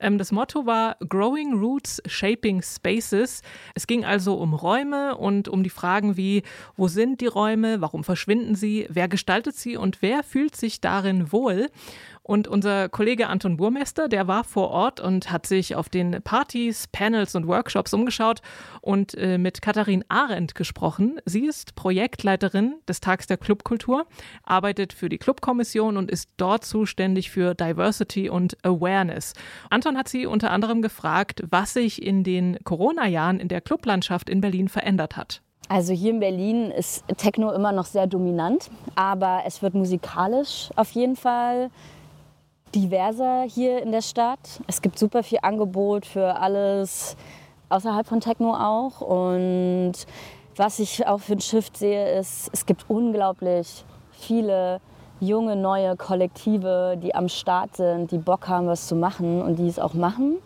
Ähm, 0.01 0.19
das 0.19 0.33
Motto 0.33 0.67
war 0.67 0.99
Growing 1.09 1.55
Roots, 1.55 2.03
Shaping 2.05 2.61
Spaces. 2.61 3.41
Es 3.75 3.87
ging 3.87 4.05
also 4.05 4.35
um 4.35 4.53
Räume 4.53 5.17
und 5.17 5.49
um 5.49 5.63
die 5.63 5.71
Fragen 5.71 6.19
wie, 6.19 6.43
wo 6.77 6.89
sind 6.89 7.23
die 7.23 7.27
Räume, 7.27 7.81
warum 7.81 8.05
verschwinden 8.05 8.55
sie, 8.55 8.87
wer 8.91 9.09
gestaltet 9.09 9.57
sie 9.57 9.79
und 9.79 10.03
wer 10.03 10.23
fühlt 10.25 10.57
sich 10.57 10.83
darin 10.83 11.33
wohl. 11.33 11.71
Und 12.23 12.47
unser 12.47 12.89
Kollege 12.89 13.29
Anton 13.29 13.57
Burmester, 13.57 14.09
der 14.09 14.29
war 14.29 14.45
vor 14.45 14.71
Ort 14.71 15.01
und 15.01 15.33
hat 15.33 15.47
sich 15.47 15.75
auf 15.75 15.89
den 15.89 16.23
Partys, 16.23 16.87
Panels 16.87 17.35
und 17.35 17.47
Workshops 17.47 17.95
umgeschaut 17.95 18.41
und 18.83 19.15
äh, 19.15 19.39
mit 19.39 19.63
Katharin 19.63 20.05
Arendt 20.09 20.55
gesprochen. 20.55 21.21
Sie 21.25 21.47
ist 21.47 21.75
Projektleiterin 21.75 22.75
des 22.89 23.01
Tags 23.01 23.27
der 23.27 23.39
Clubkultur, 23.39 24.07
arbeitet 24.45 24.93
für 24.93 25.09
die 25.09 25.19
Clubkommission 25.19 25.97
und 25.97 26.11
ist 26.11 26.29
dort 26.37 26.65
zuständig 26.65 27.31
für 27.31 27.55
Diversity 27.55 28.29
und 28.29 28.57
Awareness. 28.65 29.33
Anton 29.71 29.97
hat 29.97 30.09
sie 30.09 30.27
unter 30.27 30.51
anderem 30.51 30.83
gefragt, 30.83 31.43
was 31.51 31.73
sich 31.73 32.03
in 32.03 32.23
den 32.23 32.59
Corona-Jahren 32.65 33.41
in 33.41 33.49
der 33.49 33.61
Clublandschaft 33.61 34.29
in 34.29 34.41
Berlin 34.41 34.69
verändert 34.69 35.17
hat. 35.17 35.43
Also 35.71 35.93
hier 35.93 36.11
in 36.11 36.19
Berlin 36.19 36.73
ist 36.73 37.05
Techno 37.17 37.53
immer 37.53 37.71
noch 37.71 37.87
sehr 37.87 38.09
dominant, 38.09 38.71
aber 38.97 39.43
es 39.47 39.63
wird 39.63 39.75
musikalisch 39.75 40.69
auf 40.75 40.91
jeden 40.91 41.15
Fall 41.15 41.71
diverser 42.75 43.43
hier 43.43 43.83
in 43.83 43.93
der 43.93 44.03
Stadt. 44.03 44.61
Es 44.67 44.83
gibt 44.83 44.99
super 44.99 45.23
viel 45.23 45.39
Angebot 45.43 46.07
für 46.07 46.37
alles 46.37 47.17
außerhalb 47.69 48.07
von 48.07 48.21
Techno 48.21 48.55
auch. 48.55 49.01
Und 49.01 49.95
was 50.57 50.79
ich 50.79 51.07
auch 51.07 51.21
für 51.21 51.35
ein 51.35 51.41
Shift 51.41 51.77
sehe, 51.77 52.19
ist, 52.19 52.51
es 52.53 52.67
gibt 52.67 52.85
unglaublich 52.89 53.85
viele 54.13 54.81
junge, 55.21 55.57
neue 55.57 55.97
Kollektive, 55.97 56.99
die 57.03 57.15
am 57.15 57.29
Start 57.29 57.77
sind, 57.77 58.11
die 58.11 58.19
Bock 58.19 58.49
haben, 58.49 58.67
was 58.67 58.87
zu 58.87 58.95
machen 58.95 59.43
und 59.43 59.57
die 59.57 59.69
es 59.69 59.79
auch 59.79 59.95
machen. 59.95 60.39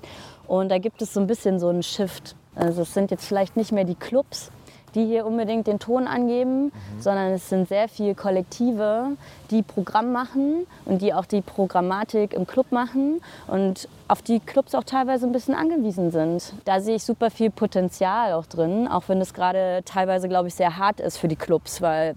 Und 0.47 0.71
da 0.71 0.79
gibt 0.79 1.01
es 1.01 1.15
so 1.15 1.21
ein 1.21 1.27
bisschen 1.27 1.59
so 1.59 1.69
einen 1.69 1.83
Shift. 1.83 2.37
Also 2.55 2.83
es 2.83 2.93
sind 2.93 3.11
jetzt 3.11 3.25
vielleicht 3.25 3.57
nicht 3.57 3.73
mehr 3.73 3.85
die 3.85 3.95
Clubs, 3.95 4.51
die 4.95 5.07
hier 5.07 5.27
unbedingt 5.27 5.67
den 5.67 5.79
Ton 5.79 6.07
angeben, 6.07 6.65
mhm. 6.65 6.73
sondern 7.01 7.33
es 7.33 7.49
sind 7.49 7.69
sehr 7.69 7.89
viele 7.89 8.15
Kollektive, 8.15 9.17
die 9.51 9.63
Programm 9.63 10.13
machen 10.13 10.67
und 10.85 11.03
die 11.03 11.13
auch 11.13 11.27
die 11.27 11.41
Programmatik 11.41 12.33
im 12.33 12.47
Club 12.47 12.71
machen 12.71 13.21
und 13.47 13.89
auf 14.09 14.23
die 14.23 14.41
Clubs 14.41 14.75
auch 14.75 14.85
teilweise 14.85 15.27
ein 15.27 15.33
bisschen 15.33 15.55
angewiesen 15.55 16.11
sind. 16.11 16.53
Da 16.65 16.81
sehe 16.81 16.97
ich 16.97 17.05
super 17.05 17.31
viel 17.31 17.51
Potenzial 17.51 18.33
auch 18.33 18.47
drin, 18.47 18.89
auch 18.89 19.09
wenn 19.09 19.21
es 19.21 19.35
gerade 19.35 19.83
teilweise, 19.85 20.29
glaube 20.29 20.49
ich, 20.49 20.55
sehr 20.55 20.77
hart 20.77 21.01
ist 21.01 21.17
für 21.17 21.29
die 21.29 21.37
Clubs, 21.37 21.81
weil 21.81 22.15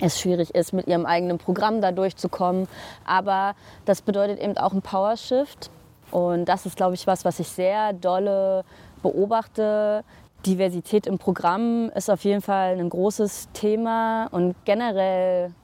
es 0.00 0.20
schwierig 0.20 0.54
ist, 0.54 0.72
mit 0.72 0.86
ihrem 0.86 1.06
eigenen 1.06 1.38
Programm 1.38 1.80
da 1.80 1.92
durchzukommen. 1.92 2.66
Aber 3.04 3.54
das 3.84 4.02
bedeutet 4.02 4.40
eben 4.40 4.56
auch 4.56 4.72
ein 4.72 4.82
Powershift. 4.82 5.70
Und 6.10 6.46
das 6.46 6.66
ist, 6.66 6.76
glaube 6.76 6.94
ich, 6.94 7.06
was, 7.06 7.24
was 7.24 7.38
ich 7.40 7.48
sehr 7.48 7.92
dolle 7.92 8.64
beobachte, 9.02 10.04
Diversität 10.46 11.06
im 11.06 11.18
Programm 11.18 11.90
ist 11.94 12.10
auf 12.10 12.24
jeden 12.24 12.42
Fall 12.42 12.78
ein 12.78 12.88
großes 12.88 13.48
Thema 13.52 14.28
und 14.30 14.54
generell 14.64 15.54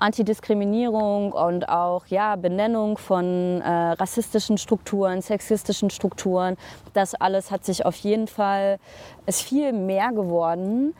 Antidiskriminierung 0.00 1.32
und 1.32 1.68
auch 1.68 2.06
ja, 2.06 2.36
Benennung 2.36 2.98
von 2.98 3.60
äh, 3.60 3.68
rassistischen 3.68 4.58
Strukturen, 4.58 5.22
sexistischen 5.22 5.90
Strukturen. 5.90 6.56
Das 6.92 7.14
alles 7.14 7.50
hat 7.50 7.64
sich 7.64 7.84
auf 7.84 7.96
jeden 7.96 8.28
Fall, 8.28 8.78
ist 9.26 9.42
viel 9.42 9.72
mehr 9.72 10.12
geworden, 10.12 10.94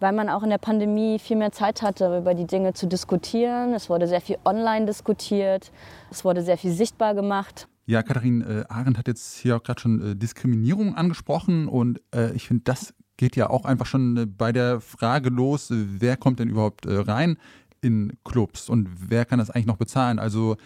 weil 0.00 0.12
man 0.12 0.28
auch 0.28 0.42
in 0.42 0.50
der 0.50 0.58
Pandemie 0.58 1.18
viel 1.18 1.36
mehr 1.36 1.52
Zeit 1.52 1.82
hatte, 1.82 2.18
über 2.18 2.34
die 2.34 2.46
Dinge 2.46 2.74
zu 2.74 2.86
diskutieren. 2.86 3.72
Es 3.72 3.88
wurde 3.88 4.08
sehr 4.08 4.20
viel 4.20 4.38
online 4.44 4.86
diskutiert, 4.86 5.70
es 6.10 6.24
wurde 6.24 6.42
sehr 6.42 6.58
viel 6.58 6.72
sichtbar 6.72 7.14
gemacht. 7.14 7.68
Ja, 7.86 8.02
Katharin 8.02 8.40
äh, 8.42 8.64
Arendt 8.68 8.96
hat 8.96 9.08
jetzt 9.08 9.36
hier 9.36 9.56
auch 9.56 9.62
gerade 9.62 9.80
schon 9.80 10.00
äh, 10.00 10.16
Diskriminierung 10.16 10.94
angesprochen 10.94 11.68
und 11.68 12.00
äh, 12.14 12.32
ich 12.32 12.48
finde, 12.48 12.64
das 12.64 12.94
geht 13.16 13.36
ja 13.36 13.50
auch 13.50 13.64
einfach 13.64 13.86
schon 13.86 14.16
äh, 14.16 14.26
bei 14.26 14.52
der 14.52 14.80
Frage 14.80 15.30
los, 15.30 15.70
äh, 15.70 15.84
wer 15.98 16.16
kommt 16.16 16.38
denn 16.40 16.48
überhaupt 16.48 16.86
äh, 16.86 16.96
rein 16.96 17.36
in 17.80 18.14
Clubs 18.24 18.68
und 18.68 18.88
wer 19.08 19.24
kann 19.24 19.38
das 19.38 19.50
eigentlich 19.50 19.66
noch 19.66 19.76
bezahlen? 19.76 20.18
Also 20.18 20.56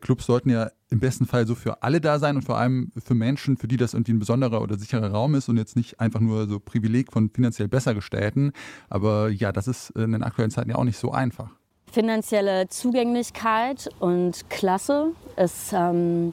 Clubs 0.00 0.26
sollten 0.26 0.48
ja 0.48 0.70
im 0.90 1.00
besten 1.00 1.26
Fall 1.26 1.44
so 1.44 1.56
für 1.56 1.82
alle 1.82 2.00
da 2.00 2.20
sein 2.20 2.36
und 2.36 2.42
vor 2.42 2.56
allem 2.56 2.92
für 3.04 3.14
Menschen, 3.14 3.56
für 3.56 3.66
die 3.66 3.76
das 3.76 3.94
irgendwie 3.94 4.12
ein 4.12 4.20
besonderer 4.20 4.62
oder 4.62 4.78
sicherer 4.78 5.10
Raum 5.10 5.34
ist 5.34 5.48
und 5.48 5.56
jetzt 5.56 5.74
nicht 5.74 5.98
einfach 5.98 6.20
nur 6.20 6.46
so 6.46 6.60
Privileg 6.60 7.10
von 7.10 7.30
finanziell 7.30 7.66
Bessergestellten. 7.66 8.52
Aber 8.90 9.28
ja, 9.28 9.50
das 9.50 9.66
ist 9.66 9.90
in 9.90 10.12
den 10.12 10.22
aktuellen 10.22 10.52
Zeiten 10.52 10.70
ja 10.70 10.76
auch 10.76 10.84
nicht 10.84 10.98
so 10.98 11.10
einfach. 11.10 11.50
Finanzielle 11.92 12.68
Zugänglichkeit 12.68 13.90
und 14.00 14.48
Klasse 14.48 15.10
ist 15.36 15.74
ähm, 15.74 16.32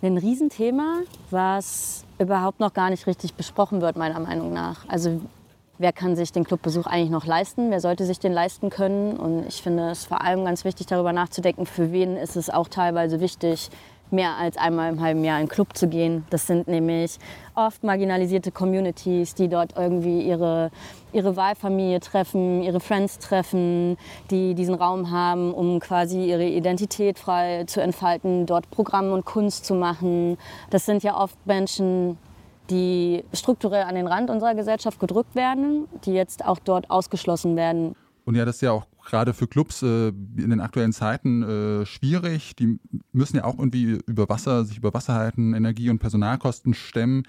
ein 0.00 0.16
Riesenthema, 0.16 1.02
was 1.30 2.06
überhaupt 2.18 2.58
noch 2.58 2.72
gar 2.72 2.88
nicht 2.88 3.06
richtig 3.06 3.34
besprochen 3.34 3.82
wird, 3.82 3.96
meiner 3.96 4.18
Meinung 4.18 4.54
nach. 4.54 4.88
Also 4.88 5.20
wer 5.76 5.92
kann 5.92 6.16
sich 6.16 6.32
den 6.32 6.44
Clubbesuch 6.44 6.86
eigentlich 6.86 7.10
noch 7.10 7.26
leisten? 7.26 7.70
Wer 7.70 7.80
sollte 7.80 8.06
sich 8.06 8.18
den 8.18 8.32
leisten 8.32 8.70
können? 8.70 9.18
Und 9.18 9.46
ich 9.46 9.60
finde 9.60 9.90
es 9.90 10.06
vor 10.06 10.22
allem 10.22 10.42
ganz 10.46 10.64
wichtig, 10.64 10.86
darüber 10.86 11.12
nachzudenken, 11.12 11.66
für 11.66 11.92
wen 11.92 12.16
ist 12.16 12.36
es 12.36 12.48
auch 12.48 12.68
teilweise 12.68 13.20
wichtig, 13.20 13.68
mehr 14.10 14.36
als 14.36 14.56
einmal 14.56 14.92
im 14.92 15.00
halben 15.00 15.24
Jahr 15.24 15.40
in 15.40 15.48
Club 15.48 15.76
zu 15.76 15.88
gehen. 15.88 16.24
Das 16.30 16.46
sind 16.46 16.68
nämlich 16.68 17.18
oft 17.54 17.82
marginalisierte 17.82 18.50
Communities, 18.52 19.34
die 19.34 19.48
dort 19.48 19.76
irgendwie 19.76 20.22
ihre, 20.22 20.70
ihre 21.12 21.36
Wahlfamilie 21.36 22.00
treffen, 22.00 22.62
ihre 22.62 22.80
Friends 22.80 23.18
treffen, 23.18 23.96
die 24.30 24.54
diesen 24.54 24.74
Raum 24.74 25.10
haben, 25.10 25.52
um 25.52 25.80
quasi 25.80 26.24
ihre 26.24 26.46
Identität 26.46 27.18
frei 27.18 27.64
zu 27.66 27.80
entfalten, 27.80 28.46
dort 28.46 28.70
Programm 28.70 29.12
und 29.12 29.24
Kunst 29.24 29.64
zu 29.64 29.74
machen. 29.74 30.38
Das 30.70 30.86
sind 30.86 31.02
ja 31.02 31.16
oft 31.16 31.36
Menschen, 31.46 32.18
die 32.70 33.24
strukturell 33.32 33.82
an 33.82 33.94
den 33.94 34.06
Rand 34.06 34.30
unserer 34.30 34.54
Gesellschaft 34.54 34.98
gedrückt 34.98 35.34
werden, 35.34 35.86
die 36.04 36.12
jetzt 36.12 36.44
auch 36.44 36.58
dort 36.58 36.90
ausgeschlossen 36.90 37.56
werden. 37.56 37.94
Und 38.24 38.36
ja, 38.36 38.44
das 38.44 38.56
ist 38.56 38.62
ja 38.62 38.72
auch 38.72 38.86
gerade 39.04 39.34
für 39.34 39.46
Clubs 39.46 39.82
äh, 39.82 40.08
in 40.08 40.50
den 40.50 40.60
aktuellen 40.60 40.92
Zeiten 40.92 41.42
äh, 41.42 41.86
schwierig. 41.86 42.56
Die 42.56 42.78
müssen 43.12 43.36
ja 43.36 43.44
auch 43.44 43.58
irgendwie 43.58 43.98
über 44.06 44.28
Wasser, 44.28 44.64
sich 44.64 44.78
über 44.78 44.94
Wasser 44.94 45.14
halten, 45.14 45.54
Energie- 45.54 45.90
und 45.90 45.98
Personalkosten 45.98 46.74
stemmen. 46.74 47.24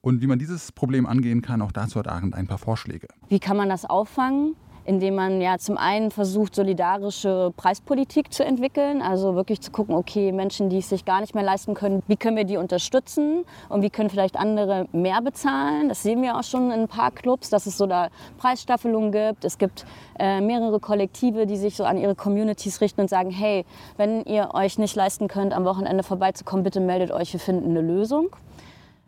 Und 0.00 0.20
wie 0.20 0.26
man 0.26 0.38
dieses 0.38 0.70
Problem 0.70 1.06
angehen 1.06 1.42
kann, 1.42 1.62
auch 1.62 1.72
dazu 1.72 1.98
hat 1.98 2.06
Arendt 2.06 2.34
ein 2.34 2.46
paar 2.46 2.58
Vorschläge. 2.58 3.08
Wie 3.28 3.40
kann 3.40 3.56
man 3.56 3.68
das 3.68 3.84
auffangen? 3.84 4.54
Indem 4.86 5.16
man 5.16 5.40
ja 5.40 5.58
zum 5.58 5.76
einen 5.76 6.10
versucht, 6.10 6.54
solidarische 6.54 7.52
Preispolitik 7.56 8.32
zu 8.32 8.44
entwickeln, 8.44 9.02
also 9.02 9.34
wirklich 9.34 9.60
zu 9.60 9.72
gucken, 9.72 9.94
okay, 9.94 10.32
Menschen, 10.32 10.70
die 10.70 10.78
es 10.78 10.88
sich 10.88 11.04
gar 11.04 11.20
nicht 11.20 11.34
mehr 11.34 11.44
leisten 11.44 11.74
können, 11.74 12.02
wie 12.06 12.16
können 12.16 12.36
wir 12.36 12.44
die 12.44 12.56
unterstützen 12.56 13.44
und 13.68 13.82
wie 13.82 13.90
können 13.90 14.10
vielleicht 14.10 14.36
andere 14.36 14.86
mehr 14.92 15.20
bezahlen. 15.22 15.88
Das 15.88 16.02
sehen 16.02 16.22
wir 16.22 16.38
auch 16.38 16.44
schon 16.44 16.70
in 16.70 16.82
ein 16.82 16.88
paar 16.88 17.10
Clubs, 17.10 17.50
dass 17.50 17.66
es 17.66 17.76
so 17.76 17.86
da 17.86 18.08
Preisstaffelungen 18.38 19.10
gibt. 19.10 19.44
Es 19.44 19.58
gibt 19.58 19.84
äh, 20.18 20.40
mehrere 20.40 20.78
Kollektive, 20.78 21.46
die 21.46 21.56
sich 21.56 21.76
so 21.76 21.84
an 21.84 21.98
ihre 21.98 22.14
Communities 22.14 22.80
richten 22.80 23.00
und 23.00 23.10
sagen, 23.10 23.30
hey, 23.30 23.64
wenn 23.96 24.22
ihr 24.22 24.54
euch 24.54 24.78
nicht 24.78 24.94
leisten 24.94 25.26
könnt, 25.26 25.52
am 25.52 25.64
Wochenende 25.64 26.04
vorbeizukommen, 26.04 26.62
bitte 26.62 26.80
meldet 26.80 27.10
euch, 27.10 27.32
wir 27.32 27.40
finden 27.40 27.70
eine 27.70 27.80
Lösung. 27.80 28.28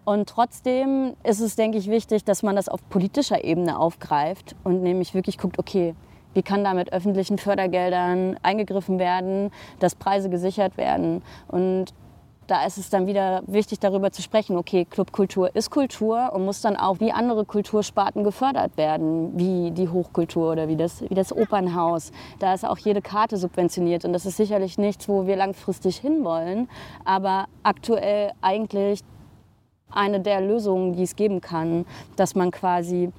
Und 0.09 0.27
trotzdem 0.27 1.17
ist 1.23 1.41
es, 1.41 1.55
denke 1.55 1.77
ich, 1.77 1.91
wichtig, 1.91 2.25
dass 2.25 2.43
man 2.43 2.57
das 2.57 2.71
auf 2.71 2.81
politischer 2.89 3.45
Ebene 3.45 3.79
aufgreift 3.79 4.57
und 4.65 4.83
nämlich 4.83 5.13
wirklich 5.13 5.37
guckt, 5.37 5.59
okay, 5.59 5.95
wie 6.33 6.41
kann 6.41 6.65
da 6.65 6.73
mit 6.73 6.95
öffentlichen 6.95 7.37
Fördergeldern 7.37 8.39
eingegriffen 8.43 8.99
werden, 8.99 9.51
dass 9.81 9.95
Preise 9.95 10.31
gesichert 10.31 10.79
werden. 10.79 11.23
Und 11.49 11.93
da 12.47 12.65
ist 12.65 12.79
es 12.79 12.89
dann 12.89 13.07
wieder 13.07 13.43
wichtig, 13.47 13.81
darüber 13.81 14.11
zu 14.11 14.23
sprechen, 14.23 14.57
okay, 14.57 14.87
Clubkultur 14.87 15.55
ist 15.55 15.71
Kultur 15.71 16.33
und 16.33 16.47
muss 16.47 16.63
dann 16.63 16.79
auch 16.79 17.01
wie 17.01 17.13
andere 17.13 17.45
Kultursparten 17.45 18.25
gefördert 18.25 18.79
werden, 18.79 19.39
wie 19.39 19.73
die 19.73 19.91
Hochkultur 19.91 20.53
oder 20.53 20.69
wie 20.69 20.77
das, 20.77 21.03
wie 21.03 21.15
das 21.15 21.37
Opernhaus. 21.37 22.13
Da 22.39 22.55
ist 22.55 22.65
auch 22.65 22.79
jede 22.79 23.03
Karte 23.03 23.37
subventioniert 23.37 24.07
und 24.07 24.15
das 24.15 24.25
ist 24.25 24.39
sicherlich 24.39 24.79
nichts, 24.79 25.07
wo 25.07 25.27
wir 25.27 25.37
langfristig 25.37 25.99
hinwollen, 25.99 26.71
aber 27.05 27.45
aktuell 27.63 28.33
eigentlich 28.41 29.03
eine 29.91 30.21
der 30.21 30.41
Lösungen, 30.41 30.95
die 30.95 31.03
es 31.03 31.17
geben 31.17 31.41
kann, 31.41 31.87
dass 32.17 32.35
man 32.35 32.51
quasi 32.51 33.11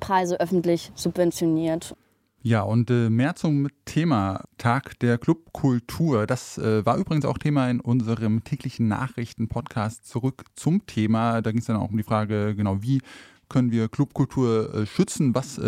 Preise 0.00 0.40
öffentlich 0.40 0.92
subventioniert. 0.94 1.94
Ja, 2.42 2.62
und 2.62 2.90
äh, 2.92 3.10
mehr 3.10 3.34
zum 3.34 3.66
Thema 3.86 4.44
Tag 4.56 5.00
der 5.00 5.18
Clubkultur. 5.18 6.28
Das 6.28 6.58
äh, 6.58 6.86
war 6.86 6.96
übrigens 6.96 7.24
auch 7.24 7.38
Thema 7.38 7.68
in 7.68 7.80
unserem 7.80 8.44
täglichen 8.44 8.86
Nachrichten-Podcast 8.86 10.06
zurück 10.06 10.44
zum 10.54 10.86
Thema. 10.86 11.42
Da 11.42 11.50
ging 11.50 11.58
es 11.58 11.66
dann 11.66 11.74
auch 11.74 11.90
um 11.90 11.96
die 11.96 12.04
Frage, 12.04 12.54
genau, 12.54 12.82
wie 12.82 13.00
können 13.48 13.72
wir 13.72 13.88
Clubkultur 13.88 14.72
äh, 14.72 14.86
schützen, 14.86 15.34
was 15.34 15.60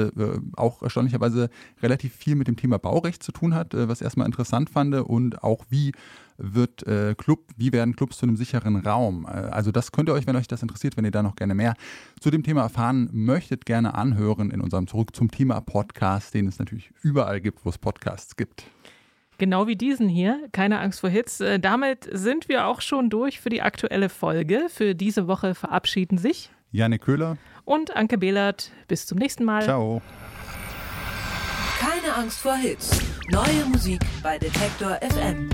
auch 0.56 0.82
erstaunlicherweise 0.82 1.50
relativ 1.82 2.14
viel 2.14 2.36
mit 2.36 2.46
dem 2.46 2.56
Thema 2.56 2.78
Baurecht 2.78 3.24
zu 3.24 3.32
tun 3.32 3.54
hat, 3.54 3.72
was 3.72 4.00
erstmal 4.00 4.26
interessant 4.26 4.70
fand 4.70 4.94
und 4.94 5.42
auch 5.42 5.64
wie 5.70 5.92
wird 6.38 6.86
äh, 6.86 7.14
Club, 7.16 7.40
wie 7.56 7.72
werden 7.72 7.94
Clubs 7.96 8.18
zu 8.18 8.26
einem 8.26 8.36
sicheren 8.36 8.76
Raum? 8.76 9.26
Äh, 9.26 9.30
also 9.30 9.70
das 9.72 9.92
könnt 9.92 10.08
ihr 10.08 10.14
euch, 10.14 10.26
wenn 10.26 10.36
euch 10.36 10.46
das 10.48 10.62
interessiert, 10.62 10.96
wenn 10.96 11.04
ihr 11.04 11.10
da 11.10 11.22
noch 11.22 11.36
gerne 11.36 11.54
mehr 11.54 11.74
zu 12.20 12.30
dem 12.30 12.42
Thema 12.42 12.62
erfahren 12.62 13.10
möchtet, 13.12 13.66
gerne 13.66 13.94
anhören 13.94 14.50
in 14.50 14.60
unserem 14.60 14.86
Zurück 14.86 15.14
zum 15.14 15.30
Thema 15.30 15.60
Podcast, 15.60 16.32
den 16.32 16.46
es 16.46 16.58
natürlich 16.58 16.90
überall 17.02 17.40
gibt, 17.40 17.64
wo 17.64 17.68
es 17.68 17.78
Podcasts 17.78 18.36
gibt. 18.36 18.64
Genau 19.38 19.68
wie 19.68 19.76
diesen 19.76 20.08
hier, 20.08 20.48
keine 20.50 20.80
Angst 20.80 21.00
vor 21.00 21.10
Hits. 21.10 21.40
Äh, 21.40 21.60
damit 21.60 22.08
sind 22.12 22.48
wir 22.48 22.66
auch 22.66 22.80
schon 22.80 23.10
durch 23.10 23.40
für 23.40 23.50
die 23.50 23.62
aktuelle 23.62 24.08
Folge. 24.08 24.66
Für 24.68 24.94
diese 24.94 25.28
Woche 25.28 25.54
verabschieden 25.54 26.18
sich 26.18 26.50
Janne 26.70 26.98
Köhler 26.98 27.36
und 27.64 27.96
Anke 27.96 28.18
Behlert. 28.18 28.72
Bis 28.88 29.06
zum 29.06 29.18
nächsten 29.18 29.44
Mal. 29.44 29.62
Ciao. 29.62 30.02
Keine 31.78 32.14
Angst 32.14 32.40
vor 32.40 32.56
Hits. 32.56 33.00
Neue 33.30 33.64
Musik 33.70 34.00
bei 34.22 34.38
Detektor 34.38 34.98
FM. 35.00 35.48